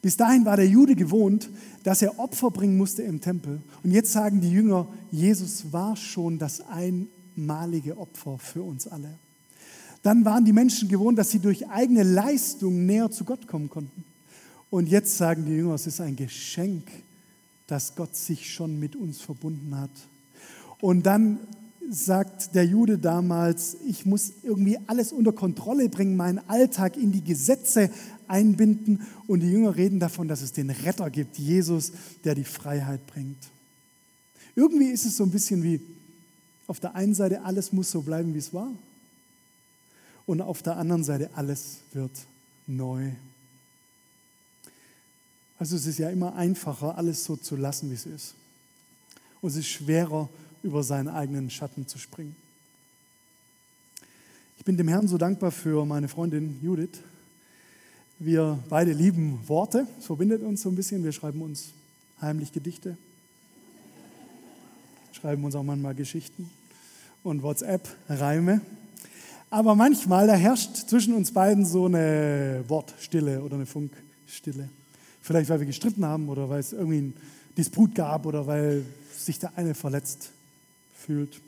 Bis 0.00 0.16
dahin 0.16 0.44
war 0.44 0.56
der 0.56 0.68
Jude 0.68 0.96
gewohnt, 0.96 1.48
dass 1.84 2.02
er 2.02 2.18
Opfer 2.18 2.50
bringen 2.50 2.76
musste 2.76 3.02
im 3.02 3.20
Tempel. 3.20 3.60
Und 3.82 3.92
jetzt 3.92 4.12
sagen 4.12 4.40
die 4.40 4.50
Jünger, 4.50 4.86
Jesus 5.10 5.72
war 5.72 5.96
schon 5.96 6.38
das 6.38 6.60
einmalige 7.36 7.98
Opfer 7.98 8.38
für 8.38 8.62
uns 8.62 8.86
alle. 8.86 9.18
Dann 10.02 10.24
waren 10.24 10.44
die 10.44 10.52
Menschen 10.52 10.88
gewohnt, 10.88 11.18
dass 11.18 11.30
sie 11.30 11.38
durch 11.38 11.68
eigene 11.68 12.02
Leistung 12.02 12.86
näher 12.86 13.10
zu 13.10 13.24
Gott 13.24 13.46
kommen 13.46 13.70
konnten. 13.70 14.04
Und 14.70 14.88
jetzt 14.88 15.16
sagen 15.16 15.44
die 15.44 15.52
Jünger, 15.52 15.74
es 15.74 15.86
ist 15.86 16.00
ein 16.00 16.16
Geschenk, 16.16 16.88
dass 17.66 17.94
Gott 17.94 18.16
sich 18.16 18.52
schon 18.52 18.80
mit 18.80 18.96
uns 18.96 19.20
verbunden 19.20 19.78
hat. 19.78 19.90
Und 20.80 21.06
dann 21.06 21.38
sagt 21.88 22.54
der 22.54 22.64
Jude 22.64 22.98
damals, 22.98 23.76
ich 23.86 24.06
muss 24.06 24.32
irgendwie 24.42 24.78
alles 24.86 25.12
unter 25.12 25.32
Kontrolle 25.32 25.88
bringen, 25.88 26.16
meinen 26.16 26.40
Alltag 26.48 26.96
in 26.96 27.12
die 27.12 27.22
Gesetze 27.22 27.90
einbinden. 28.26 29.02
Und 29.26 29.40
die 29.40 29.50
Jünger 29.50 29.76
reden 29.76 30.00
davon, 30.00 30.26
dass 30.26 30.42
es 30.42 30.52
den 30.52 30.70
Retter 30.70 31.10
gibt, 31.10 31.38
Jesus, 31.38 31.92
der 32.24 32.34
die 32.34 32.44
Freiheit 32.44 33.06
bringt. 33.06 33.38
Irgendwie 34.56 34.86
ist 34.86 35.04
es 35.04 35.16
so 35.16 35.24
ein 35.24 35.30
bisschen 35.30 35.62
wie 35.62 35.80
auf 36.72 36.80
der 36.80 36.94
einen 36.94 37.14
Seite, 37.14 37.42
alles 37.42 37.70
muss 37.70 37.90
so 37.90 38.00
bleiben, 38.00 38.32
wie 38.32 38.38
es 38.38 38.54
war 38.54 38.72
und 40.24 40.40
auf 40.40 40.62
der 40.62 40.78
anderen 40.78 41.04
Seite 41.04 41.28
alles 41.34 41.80
wird 41.92 42.12
neu. 42.66 43.10
Also 45.58 45.76
es 45.76 45.84
ist 45.84 45.98
ja 45.98 46.08
immer 46.08 46.34
einfacher, 46.34 46.96
alles 46.96 47.24
so 47.24 47.36
zu 47.36 47.56
lassen, 47.56 47.90
wie 47.90 47.94
es 47.94 48.06
ist. 48.06 48.34
Und 49.42 49.50
es 49.50 49.56
ist 49.56 49.66
schwerer, 49.66 50.30
über 50.62 50.82
seinen 50.82 51.08
eigenen 51.08 51.50
Schatten 51.50 51.86
zu 51.86 51.98
springen. 51.98 52.34
Ich 54.56 54.64
bin 54.64 54.78
dem 54.78 54.88
Herrn 54.88 55.08
so 55.08 55.18
dankbar 55.18 55.50
für 55.50 55.84
meine 55.84 56.08
Freundin 56.08 56.58
Judith. 56.62 57.00
Wir 58.18 58.58
beide 58.70 58.94
lieben 58.94 59.46
Worte, 59.46 59.86
es 59.98 60.06
verbindet 60.06 60.42
uns 60.42 60.62
so 60.62 60.70
ein 60.70 60.74
bisschen. 60.74 61.04
Wir 61.04 61.12
schreiben 61.12 61.42
uns 61.42 61.74
heimlich 62.18 62.50
Gedichte, 62.50 62.96
schreiben 65.12 65.44
uns 65.44 65.54
auch 65.54 65.62
manchmal 65.62 65.94
Geschichten 65.94 66.48
und 67.22 67.42
WhatsApp-Reime. 67.42 68.60
Aber 69.50 69.74
manchmal, 69.74 70.26
da 70.26 70.34
herrscht 70.34 70.76
zwischen 70.88 71.14
uns 71.14 71.32
beiden 71.32 71.64
so 71.64 71.86
eine 71.86 72.64
Wortstille 72.68 73.42
oder 73.42 73.56
eine 73.56 73.66
Funkstille. 73.66 74.68
Vielleicht, 75.20 75.50
weil 75.50 75.60
wir 75.60 75.66
gestritten 75.66 76.04
haben 76.04 76.28
oder 76.28 76.48
weil 76.48 76.60
es 76.60 76.72
irgendwie 76.72 76.98
einen 76.98 77.14
Disput 77.56 77.94
gab 77.94 78.26
oder 78.26 78.46
weil 78.46 78.84
sich 79.16 79.38
der 79.38 79.56
eine 79.56 79.74
verletzt 79.74 80.30
fühlt. 80.94 81.40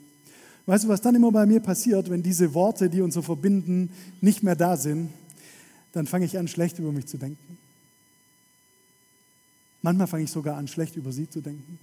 Weißt 0.65 0.85
du, 0.85 0.87
was 0.87 1.01
dann 1.01 1.15
immer 1.15 1.31
bei 1.31 1.45
mir 1.45 1.59
passiert, 1.59 2.09
wenn 2.09 2.23
diese 2.23 2.53
Worte, 2.53 2.89
die 2.89 3.01
uns 3.01 3.13
so 3.13 3.21
verbinden, 3.21 3.89
nicht 4.21 4.43
mehr 4.43 4.55
da 4.55 4.77
sind? 4.77 5.09
Dann 5.91 6.07
fange 6.07 6.25
ich 6.25 6.37
an, 6.37 6.47
schlecht 6.47 6.79
über 6.79 6.91
mich 6.91 7.05
zu 7.05 7.17
denken. 7.17 7.57
Manchmal 9.81 10.07
fange 10.07 10.23
ich 10.23 10.31
sogar 10.31 10.57
an, 10.57 10.67
schlecht 10.67 10.95
über 10.95 11.11
sie 11.11 11.29
zu 11.29 11.41
denken. 11.41 11.79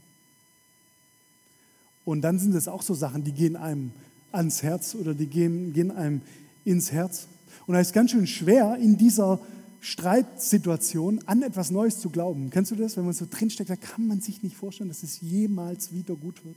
Und 2.04 2.22
dann 2.22 2.38
sind 2.38 2.54
es 2.54 2.68
auch 2.68 2.82
so 2.82 2.94
Sachen, 2.94 3.24
die 3.24 3.32
gehen 3.32 3.56
einem 3.56 3.92
ans 4.32 4.62
Herz 4.62 4.94
oder 4.94 5.14
die 5.14 5.26
gehen, 5.26 5.72
gehen 5.72 5.90
einem 5.90 6.22
ins 6.64 6.90
Herz. 6.92 7.28
Und 7.66 7.74
da 7.74 7.80
ist 7.80 7.92
ganz 7.92 8.10
schön 8.10 8.26
schwer, 8.26 8.76
in 8.76 8.96
dieser 8.96 9.38
Streitsituation 9.80 11.20
an 11.26 11.42
etwas 11.42 11.70
Neues 11.70 11.98
zu 11.98 12.10
glauben. 12.10 12.50
Kennst 12.50 12.70
du 12.70 12.76
das? 12.76 12.96
Wenn 12.96 13.04
man 13.04 13.14
so 13.14 13.26
drinsteckt, 13.28 13.70
da 13.70 13.76
kann 13.76 14.06
man 14.06 14.20
sich 14.20 14.42
nicht 14.42 14.56
vorstellen, 14.56 14.88
dass 14.88 15.02
es 15.02 15.20
jemals 15.20 15.92
wieder 15.92 16.14
gut 16.14 16.44
wird. 16.44 16.56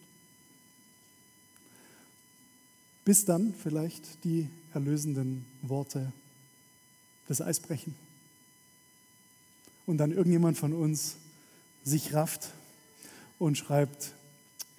Bis 3.03 3.25
dann 3.25 3.53
vielleicht 3.53 4.23
die 4.23 4.47
erlösenden 4.73 5.45
Worte 5.61 6.11
das 7.27 7.41
Eis 7.41 7.59
brechen. 7.59 7.95
Und 9.85 9.97
dann 9.97 10.11
irgendjemand 10.11 10.57
von 10.57 10.73
uns 10.73 11.15
sich 11.83 12.13
rafft 12.13 12.49
und 13.37 13.57
schreibt, 13.57 14.13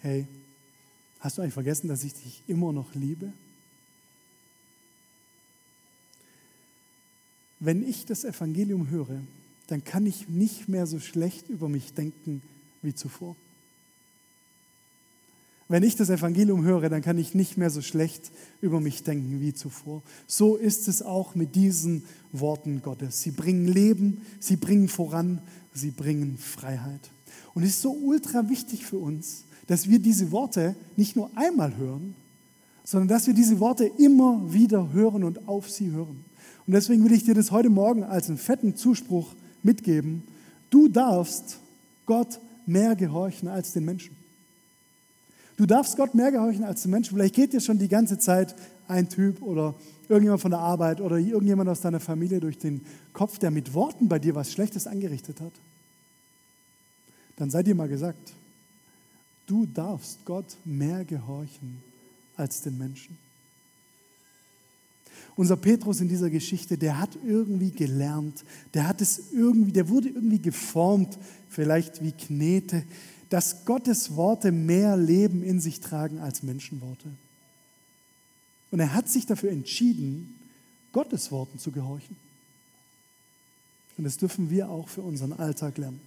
hey, 0.02 0.26
hast 1.20 1.38
du 1.38 1.42
eigentlich 1.42 1.54
vergessen, 1.54 1.88
dass 1.88 2.04
ich 2.04 2.14
dich 2.14 2.42
immer 2.46 2.72
noch 2.72 2.94
liebe? 2.94 3.32
Wenn 7.58 7.88
ich 7.88 8.04
das 8.04 8.24
Evangelium 8.24 8.90
höre, 8.90 9.20
dann 9.66 9.82
kann 9.82 10.06
ich 10.06 10.28
nicht 10.28 10.68
mehr 10.68 10.86
so 10.86 11.00
schlecht 11.00 11.48
über 11.48 11.68
mich 11.68 11.94
denken 11.94 12.42
wie 12.82 12.94
zuvor. 12.94 13.36
Wenn 15.68 15.82
ich 15.82 15.96
das 15.96 16.10
Evangelium 16.10 16.64
höre, 16.64 16.88
dann 16.88 17.02
kann 17.02 17.18
ich 17.18 17.34
nicht 17.34 17.56
mehr 17.56 17.70
so 17.70 17.82
schlecht 17.82 18.30
über 18.60 18.80
mich 18.80 19.02
denken 19.02 19.40
wie 19.40 19.52
zuvor. 19.52 20.02
So 20.28 20.54
ist 20.54 20.86
es 20.86 21.02
auch 21.02 21.34
mit 21.34 21.56
diesen 21.56 22.04
Worten 22.30 22.82
Gottes. 22.82 23.20
Sie 23.22 23.32
bringen 23.32 23.66
Leben, 23.66 24.20
sie 24.38 24.56
bringen 24.56 24.88
voran, 24.88 25.42
sie 25.74 25.90
bringen 25.90 26.38
Freiheit. 26.38 27.10
Und 27.54 27.64
es 27.64 27.70
ist 27.70 27.82
so 27.82 27.92
ultra 27.92 28.48
wichtig 28.48 28.86
für 28.86 28.98
uns, 28.98 29.44
dass 29.66 29.88
wir 29.88 29.98
diese 29.98 30.30
Worte 30.30 30.74
nicht 30.96 31.16
nur 31.16 31.30
einmal 31.34 31.76
hören, 31.76 32.14
sondern 32.84 33.08
dass 33.08 33.26
wir 33.26 33.34
diese 33.34 33.58
Worte 33.58 33.90
immer 33.98 34.52
wieder 34.52 34.92
hören 34.92 35.24
und 35.24 35.48
auf 35.48 35.70
sie 35.70 35.90
hören. 35.90 36.24
Und 36.66 36.72
deswegen 36.72 37.04
will 37.04 37.12
ich 37.12 37.24
dir 37.24 37.34
das 37.34 37.50
heute 37.50 37.68
Morgen 37.68 38.04
als 38.04 38.28
einen 38.28 38.38
fetten 38.38 38.76
Zuspruch 38.76 39.34
mitgeben. 39.62 40.22
Du 40.70 40.88
darfst 40.88 41.58
Gott 42.06 42.40
mehr 42.66 42.94
gehorchen 42.96 43.48
als 43.48 43.72
den 43.72 43.84
Menschen. 43.84 44.16
Du 45.56 45.66
darfst 45.66 45.96
Gott 45.96 46.14
mehr 46.14 46.30
gehorchen 46.30 46.64
als 46.64 46.82
den 46.82 46.90
Menschen. 46.90 47.16
Vielleicht 47.16 47.34
geht 47.34 47.52
dir 47.52 47.60
schon 47.60 47.78
die 47.78 47.88
ganze 47.88 48.18
Zeit 48.18 48.54
ein 48.88 49.08
Typ 49.08 49.42
oder 49.42 49.74
irgendjemand 50.08 50.42
von 50.42 50.50
der 50.50 50.60
Arbeit 50.60 51.00
oder 51.00 51.18
irgendjemand 51.18 51.68
aus 51.68 51.80
deiner 51.80 52.00
Familie 52.00 52.40
durch 52.40 52.58
den 52.58 52.82
Kopf, 53.12 53.38
der 53.38 53.50
mit 53.50 53.74
Worten 53.74 54.08
bei 54.08 54.18
dir 54.18 54.34
was 54.34 54.52
Schlechtes 54.52 54.86
angerichtet 54.86 55.40
hat. 55.40 55.52
Dann 57.36 57.50
sei 57.50 57.62
dir 57.62 57.74
mal 57.74 57.88
gesagt, 57.88 58.32
du 59.46 59.66
darfst 59.66 60.24
Gott 60.24 60.56
mehr 60.64 61.04
gehorchen 61.04 61.82
als 62.36 62.62
den 62.62 62.78
Menschen. 62.78 63.16
Unser 65.36 65.56
Petrus 65.56 66.00
in 66.00 66.08
dieser 66.08 66.30
Geschichte, 66.30 66.78
der 66.78 66.98
hat 66.98 67.10
irgendwie 67.24 67.70
gelernt, 67.70 68.44
der 68.72 68.88
hat 68.88 69.00
es 69.00 69.32
irgendwie, 69.32 69.72
der 69.72 69.88
wurde 69.88 70.08
irgendwie 70.08 70.38
geformt, 70.38 71.18
vielleicht 71.50 72.02
wie 72.02 72.12
Knete, 72.12 72.84
dass 73.28 73.64
Gottes 73.64 74.16
Worte 74.16 74.50
mehr 74.52 74.96
Leben 74.96 75.42
in 75.42 75.60
sich 75.60 75.80
tragen 75.80 76.20
als 76.20 76.42
Menschenworte. 76.42 77.08
Und 78.70 78.80
er 78.80 78.94
hat 78.94 79.08
sich 79.08 79.26
dafür 79.26 79.50
entschieden, 79.50 80.34
Gottes 80.92 81.30
Worten 81.30 81.58
zu 81.58 81.70
gehorchen. 81.70 82.16
Und 83.98 84.04
das 84.04 84.16
dürfen 84.16 84.50
wir 84.50 84.70
auch 84.70 84.88
für 84.88 85.02
unseren 85.02 85.32
Alltag 85.32 85.78
lernen. 85.78 86.00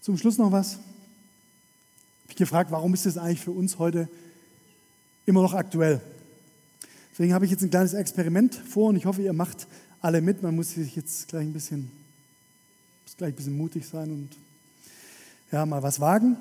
Zum 0.00 0.16
Schluss 0.16 0.38
noch 0.38 0.50
was. 0.50 0.78
Ich 2.24 2.34
habe 2.34 2.38
gefragt, 2.38 2.70
warum 2.70 2.94
ist 2.94 3.04
das 3.04 3.18
eigentlich 3.18 3.40
für 3.40 3.50
uns 3.50 3.78
heute 3.78 4.08
immer 5.26 5.42
noch 5.42 5.52
aktuell? 5.52 6.00
Deswegen 7.12 7.34
habe 7.34 7.44
ich 7.44 7.50
jetzt 7.50 7.62
ein 7.62 7.70
kleines 7.70 7.92
Experiment 7.92 8.54
vor 8.54 8.88
und 8.88 8.96
ich 8.96 9.04
hoffe, 9.04 9.20
ihr 9.20 9.34
macht 9.34 9.66
alle 10.00 10.22
mit. 10.22 10.42
Man 10.42 10.56
muss 10.56 10.70
sich 10.70 10.96
jetzt 10.96 11.28
gleich 11.28 11.42
ein 11.42 11.52
bisschen 11.52 11.90
muss 13.04 13.16
gleich 13.16 13.32
ein 13.32 13.36
bisschen 13.36 13.58
mutig 13.58 13.86
sein 13.86 14.10
und 14.10 14.28
ja, 15.52 15.66
mal 15.66 15.82
was 15.82 16.00
wagen. 16.00 16.36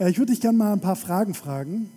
Äh, 0.00 0.10
ich 0.10 0.18
würde 0.18 0.32
dich 0.32 0.40
gerne 0.40 0.58
mal 0.58 0.72
ein 0.72 0.80
paar 0.80 0.96
Fragen 0.96 1.34
fragen, 1.34 1.90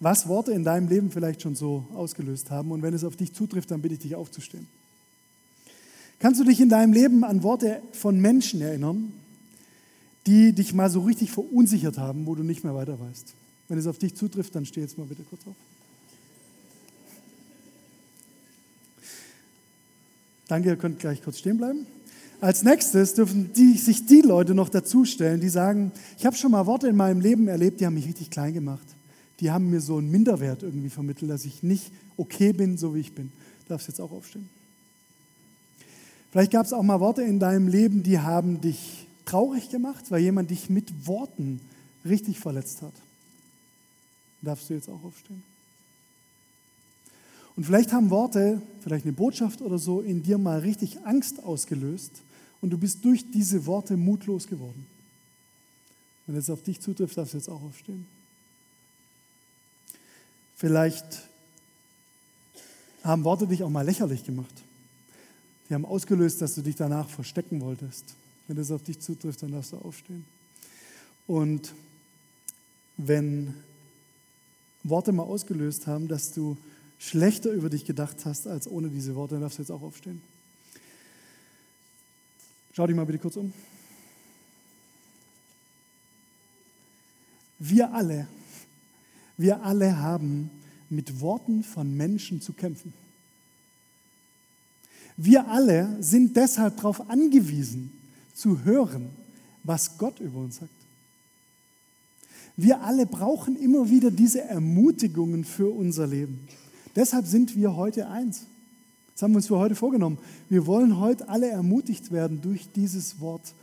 was 0.00 0.28
Worte 0.28 0.52
in 0.52 0.64
deinem 0.64 0.88
Leben 0.88 1.10
vielleicht 1.10 1.42
schon 1.42 1.54
so 1.54 1.84
ausgelöst 1.94 2.50
haben. 2.50 2.70
Und 2.70 2.80
wenn 2.80 2.94
es 2.94 3.04
auf 3.04 3.16
dich 3.16 3.34
zutrifft, 3.34 3.70
dann 3.70 3.82
bitte 3.82 3.94
ich 3.94 4.00
dich 4.00 4.14
aufzustehen. 4.14 4.68
Kannst 6.20 6.40
du 6.40 6.44
dich 6.44 6.60
in 6.60 6.68
deinem 6.68 6.92
Leben 6.92 7.24
an 7.24 7.42
Worte 7.42 7.82
von 7.92 8.18
Menschen 8.20 8.60
erinnern, 8.62 9.12
die 10.26 10.52
dich 10.52 10.74
mal 10.74 10.90
so 10.90 11.00
richtig 11.00 11.30
verunsichert 11.30 11.98
haben, 11.98 12.26
wo 12.26 12.34
du 12.34 12.42
nicht 12.42 12.64
mehr 12.64 12.74
weiter 12.74 12.98
weißt? 12.98 13.34
Wenn 13.68 13.78
es 13.78 13.86
auf 13.86 13.98
dich 13.98 14.14
zutrifft, 14.14 14.54
dann 14.54 14.64
steh 14.64 14.80
jetzt 14.80 14.98
mal 14.98 15.06
bitte 15.06 15.22
kurz 15.22 15.46
auf. 15.46 15.56
Danke, 20.48 20.70
ihr 20.70 20.76
könnt 20.76 20.98
gleich 20.98 21.22
kurz 21.22 21.38
stehen 21.38 21.58
bleiben. 21.58 21.86
Als 22.40 22.62
nächstes 22.62 23.14
dürfen 23.14 23.52
die, 23.52 23.76
sich 23.76 24.06
die 24.06 24.20
Leute 24.20 24.54
noch 24.54 24.68
dazustellen, 24.68 25.40
die 25.40 25.48
sagen, 25.48 25.92
ich 26.16 26.24
habe 26.24 26.36
schon 26.36 26.52
mal 26.52 26.66
Worte 26.66 26.88
in 26.88 26.96
meinem 26.96 27.20
Leben 27.20 27.48
erlebt, 27.48 27.80
die 27.80 27.86
haben 27.86 27.94
mich 27.94 28.06
richtig 28.06 28.30
klein 28.30 28.54
gemacht. 28.54 28.86
Die 29.40 29.50
haben 29.50 29.70
mir 29.70 29.80
so 29.80 29.98
einen 29.98 30.10
Minderwert 30.10 30.62
irgendwie 30.62 30.88
vermittelt, 30.88 31.30
dass 31.30 31.44
ich 31.44 31.62
nicht 31.62 31.92
okay 32.16 32.52
bin, 32.52 32.78
so 32.78 32.94
wie 32.94 33.00
ich 33.00 33.14
bin. 33.14 33.32
Du 33.64 33.70
darfst 33.70 33.88
jetzt 33.88 34.00
auch 34.00 34.12
aufstehen. 34.12 34.48
Vielleicht 36.30 36.52
gab 36.52 36.64
es 36.64 36.72
auch 36.72 36.82
mal 36.82 37.00
Worte 37.00 37.22
in 37.22 37.38
deinem 37.38 37.68
Leben, 37.68 38.02
die 38.02 38.18
haben 38.18 38.60
dich 38.60 39.07
traurig 39.28 39.70
gemacht, 39.70 40.10
weil 40.10 40.22
jemand 40.22 40.50
dich 40.50 40.70
mit 40.70 41.06
Worten 41.06 41.60
richtig 42.04 42.40
verletzt 42.40 42.82
hat. 42.82 42.94
Darfst 44.42 44.70
du 44.70 44.74
jetzt 44.74 44.88
auch 44.88 45.02
aufstehen? 45.04 45.42
Und 47.56 47.64
vielleicht 47.64 47.92
haben 47.92 48.10
Worte, 48.10 48.62
vielleicht 48.80 49.04
eine 49.04 49.12
Botschaft 49.12 49.62
oder 49.62 49.78
so, 49.78 50.00
in 50.00 50.22
dir 50.22 50.38
mal 50.38 50.60
richtig 50.60 51.04
Angst 51.04 51.42
ausgelöst 51.42 52.22
und 52.60 52.70
du 52.70 52.78
bist 52.78 53.04
durch 53.04 53.30
diese 53.30 53.66
Worte 53.66 53.96
mutlos 53.96 54.46
geworden. 54.46 54.86
Wenn 56.26 56.36
es 56.36 56.50
auf 56.50 56.62
dich 56.62 56.80
zutrifft, 56.80 57.16
darfst 57.16 57.34
du 57.34 57.38
jetzt 57.38 57.48
auch 57.48 57.62
aufstehen. 57.62 58.06
Vielleicht 60.56 61.22
haben 63.02 63.24
Worte 63.24 63.46
dich 63.46 63.62
auch 63.62 63.70
mal 63.70 63.84
lächerlich 63.84 64.24
gemacht. 64.24 64.54
Die 65.68 65.74
haben 65.74 65.84
ausgelöst, 65.84 66.40
dass 66.40 66.54
du 66.54 66.62
dich 66.62 66.76
danach 66.76 67.08
verstecken 67.08 67.60
wolltest. 67.60 68.14
Wenn 68.48 68.56
es 68.56 68.70
auf 68.70 68.82
dich 68.82 68.98
zutrifft, 68.98 69.42
dann 69.42 69.52
darfst 69.52 69.72
du 69.72 69.76
aufstehen. 69.76 70.24
Und 71.26 71.72
wenn 72.96 73.54
Worte 74.82 75.12
mal 75.12 75.22
ausgelöst 75.22 75.86
haben, 75.86 76.08
dass 76.08 76.32
du 76.32 76.56
schlechter 76.98 77.52
über 77.52 77.70
dich 77.70 77.84
gedacht 77.84 78.24
hast 78.24 78.48
als 78.48 78.66
ohne 78.66 78.88
diese 78.88 79.14
Worte, 79.14 79.34
dann 79.34 79.42
darfst 79.42 79.58
du 79.58 79.62
jetzt 79.62 79.70
auch 79.70 79.82
aufstehen. 79.82 80.20
Schau 82.72 82.86
dich 82.86 82.96
mal 82.96 83.04
bitte 83.04 83.18
kurz 83.18 83.36
um. 83.36 83.52
Wir 87.58 87.92
alle, 87.92 88.28
wir 89.36 89.62
alle 89.62 89.98
haben 89.98 90.50
mit 90.88 91.20
Worten 91.20 91.64
von 91.64 91.96
Menschen 91.96 92.40
zu 92.40 92.52
kämpfen. 92.52 92.92
Wir 95.16 95.48
alle 95.48 96.00
sind 96.00 96.36
deshalb 96.36 96.76
darauf 96.76 97.10
angewiesen, 97.10 97.97
zu 98.38 98.64
hören, 98.64 99.10
was 99.64 99.98
Gott 99.98 100.20
über 100.20 100.38
uns 100.38 100.56
sagt. 100.56 100.70
Wir 102.56 102.80
alle 102.82 103.06
brauchen 103.06 103.56
immer 103.56 103.90
wieder 103.90 104.10
diese 104.10 104.42
Ermutigungen 104.42 105.44
für 105.44 105.68
unser 105.68 106.06
Leben. 106.06 106.40
Deshalb 106.96 107.26
sind 107.26 107.56
wir 107.56 107.76
heute 107.76 108.08
eins. 108.08 108.46
Das 109.12 109.22
haben 109.22 109.32
wir 109.32 109.38
uns 109.38 109.48
für 109.48 109.58
heute 109.58 109.74
vorgenommen. 109.74 110.18
Wir 110.48 110.66
wollen 110.66 110.98
heute 110.98 111.28
alle 111.28 111.48
ermutigt 111.48 112.12
werden 112.12 112.40
durch 112.40 112.70
dieses 112.72 113.20
Wort 113.20 113.54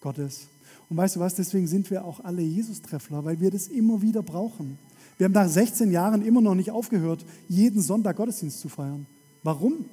Gottes. 0.00 0.48
Und 0.88 0.96
weißt 0.96 1.16
du 1.16 1.20
was, 1.20 1.34
deswegen 1.34 1.66
sind 1.66 1.90
wir 1.90 2.04
auch 2.04 2.20
alle 2.20 2.42
Jesus-Treffler, 2.42 3.24
weil 3.24 3.40
wir 3.40 3.50
das 3.50 3.68
immer 3.68 4.00
wieder 4.00 4.22
brauchen. 4.22 4.78
Wir 5.16 5.24
haben 5.24 5.32
nach 5.32 5.48
16 5.48 5.90
Jahren 5.90 6.24
immer 6.24 6.40
noch 6.40 6.54
nicht 6.54 6.70
aufgehört, 6.70 7.24
jeden 7.48 7.82
Sonntag 7.82 8.16
Gottesdienst 8.16 8.60
zu 8.60 8.68
feiern. 8.68 9.06
Warum? 9.42 9.86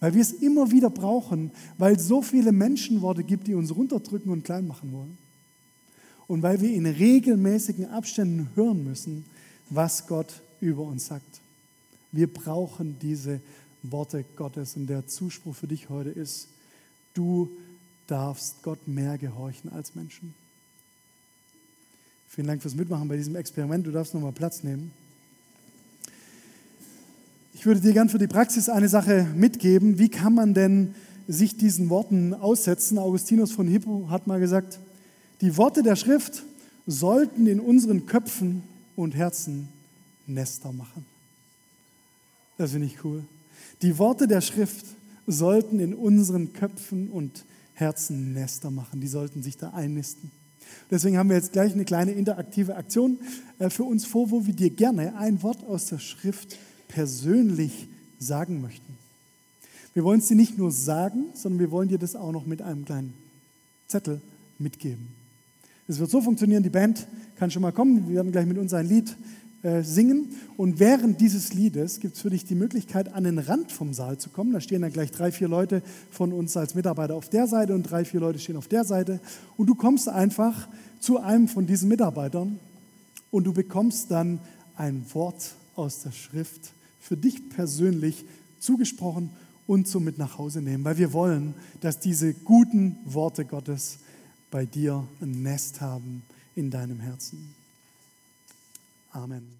Weil 0.00 0.14
wir 0.14 0.22
es 0.22 0.32
immer 0.32 0.70
wieder 0.70 0.90
brauchen, 0.90 1.50
weil 1.78 1.96
es 1.96 2.08
so 2.08 2.22
viele 2.22 2.52
Menschenworte 2.52 3.22
gibt, 3.22 3.46
die 3.46 3.54
uns 3.54 3.74
runterdrücken 3.74 4.32
und 4.32 4.44
klein 4.44 4.66
machen 4.66 4.92
wollen. 4.92 5.18
Und 6.26 6.42
weil 6.42 6.60
wir 6.60 6.72
in 6.72 6.86
regelmäßigen 6.86 7.86
Abständen 7.86 8.48
hören 8.54 8.82
müssen, 8.84 9.24
was 9.68 10.06
Gott 10.06 10.40
über 10.60 10.82
uns 10.82 11.06
sagt. 11.06 11.40
Wir 12.12 12.32
brauchen 12.32 12.96
diese 13.00 13.40
Worte 13.82 14.24
Gottes. 14.36 14.76
Und 14.76 14.86
der 14.86 15.06
Zuspruch 15.06 15.54
für 15.54 15.66
dich 15.66 15.88
heute 15.88 16.10
ist, 16.10 16.48
du 17.14 17.50
darfst 18.06 18.62
Gott 18.62 18.86
mehr 18.88 19.18
gehorchen 19.18 19.70
als 19.70 19.94
Menschen. 19.94 20.34
Vielen 22.28 22.46
Dank 22.46 22.62
fürs 22.62 22.74
Mitmachen 22.74 23.08
bei 23.08 23.16
diesem 23.16 23.36
Experiment. 23.36 23.86
Du 23.86 23.90
darfst 23.90 24.14
nochmal 24.14 24.32
Platz 24.32 24.62
nehmen. 24.62 24.92
Ich 27.60 27.66
würde 27.66 27.82
dir 27.82 27.92
gern 27.92 28.08
für 28.08 28.16
die 28.16 28.26
Praxis 28.26 28.70
eine 28.70 28.88
Sache 28.88 29.26
mitgeben. 29.36 29.98
Wie 29.98 30.08
kann 30.08 30.32
man 30.32 30.54
denn 30.54 30.94
sich 31.28 31.58
diesen 31.58 31.90
Worten 31.90 32.32
aussetzen? 32.32 32.96
Augustinus 32.96 33.52
von 33.52 33.68
Hippo 33.68 34.08
hat 34.08 34.26
mal 34.26 34.40
gesagt, 34.40 34.80
Die 35.42 35.58
Worte 35.58 35.82
der 35.82 35.94
Schrift 35.94 36.42
sollten 36.86 37.46
in 37.46 37.60
unseren 37.60 38.06
Köpfen 38.06 38.62
und 38.96 39.14
Herzen 39.14 39.68
Nester 40.26 40.72
machen. 40.72 41.04
Das 42.56 42.70
finde 42.70 42.86
ich 42.86 43.04
cool. 43.04 43.24
Die 43.82 43.98
Worte 43.98 44.26
der 44.26 44.40
Schrift 44.40 44.86
sollten 45.26 45.80
in 45.80 45.92
unseren 45.92 46.54
Köpfen 46.54 47.10
und 47.10 47.44
Herzen 47.74 48.32
Nester 48.32 48.70
machen. 48.70 49.02
Die 49.02 49.08
sollten 49.08 49.42
sich 49.42 49.58
da 49.58 49.74
einnisten. 49.74 50.30
Deswegen 50.90 51.18
haben 51.18 51.28
wir 51.28 51.36
jetzt 51.36 51.52
gleich 51.52 51.74
eine 51.74 51.84
kleine 51.84 52.12
interaktive 52.12 52.76
Aktion 52.76 53.18
äh, 53.58 53.68
für 53.68 53.84
uns 53.84 54.06
vor, 54.06 54.30
wo 54.30 54.46
wir 54.46 54.54
dir 54.54 54.70
gerne 54.70 55.14
ein 55.18 55.42
Wort 55.42 55.62
aus 55.64 55.88
der 55.88 55.98
Schrift 55.98 56.56
persönlich 56.90 57.88
sagen 58.18 58.60
möchten. 58.60 58.94
Wir 59.94 60.04
wollen 60.04 60.20
es 60.20 60.28
dir 60.28 60.36
nicht 60.36 60.58
nur 60.58 60.70
sagen, 60.70 61.26
sondern 61.34 61.60
wir 61.60 61.70
wollen 61.70 61.88
dir 61.88 61.98
das 61.98 62.14
auch 62.14 62.32
noch 62.32 62.46
mit 62.46 62.62
einem 62.62 62.84
kleinen 62.84 63.14
Zettel 63.88 64.20
mitgeben. 64.58 65.08
Es 65.88 65.98
wird 65.98 66.10
so 66.10 66.20
funktionieren, 66.20 66.62
die 66.62 66.70
Band 66.70 67.06
kann 67.36 67.50
schon 67.50 67.62
mal 67.62 67.72
kommen, 67.72 68.08
wir 68.08 68.16
werden 68.16 68.30
gleich 68.30 68.46
mit 68.46 68.58
uns 68.58 68.72
ein 68.72 68.86
Lied 68.86 69.16
äh, 69.62 69.82
singen 69.82 70.36
und 70.56 70.78
während 70.78 71.20
dieses 71.20 71.52
Liedes 71.52 71.98
gibt 71.98 72.14
es 72.14 72.22
für 72.22 72.30
dich 72.30 72.44
die 72.44 72.54
Möglichkeit, 72.54 73.12
an 73.12 73.24
den 73.24 73.38
Rand 73.38 73.72
vom 73.72 73.92
Saal 73.92 74.16
zu 74.18 74.30
kommen. 74.30 74.52
Da 74.52 74.60
stehen 74.60 74.82
dann 74.82 74.92
gleich 74.92 75.10
drei, 75.10 75.32
vier 75.32 75.48
Leute 75.48 75.82
von 76.10 76.32
uns 76.32 76.56
als 76.56 76.74
Mitarbeiter 76.74 77.14
auf 77.14 77.28
der 77.28 77.46
Seite 77.46 77.74
und 77.74 77.82
drei, 77.82 78.04
vier 78.04 78.20
Leute 78.20 78.38
stehen 78.38 78.56
auf 78.56 78.68
der 78.68 78.84
Seite 78.84 79.20
und 79.56 79.66
du 79.66 79.74
kommst 79.74 80.08
einfach 80.08 80.68
zu 81.00 81.18
einem 81.18 81.48
von 81.48 81.66
diesen 81.66 81.88
Mitarbeitern 81.88 82.60
und 83.30 83.44
du 83.44 83.52
bekommst 83.52 84.10
dann 84.10 84.38
ein 84.76 85.04
Wort 85.12 85.54
aus 85.74 86.02
der 86.02 86.12
Schrift 86.12 86.72
für 87.00 87.16
dich 87.16 87.48
persönlich 87.50 88.24
zugesprochen 88.60 89.30
und 89.66 89.88
so 89.88 90.00
mit 90.00 90.18
nach 90.18 90.38
Hause 90.38 90.60
nehmen, 90.60 90.84
weil 90.84 90.98
wir 90.98 91.12
wollen, 91.12 91.54
dass 91.80 91.98
diese 92.00 92.34
guten 92.34 92.96
Worte 93.04 93.44
Gottes 93.44 93.98
bei 94.50 94.66
dir 94.66 95.06
ein 95.20 95.42
Nest 95.42 95.80
haben 95.80 96.22
in 96.54 96.70
deinem 96.70 97.00
Herzen. 97.00 97.54
Amen. 99.12 99.59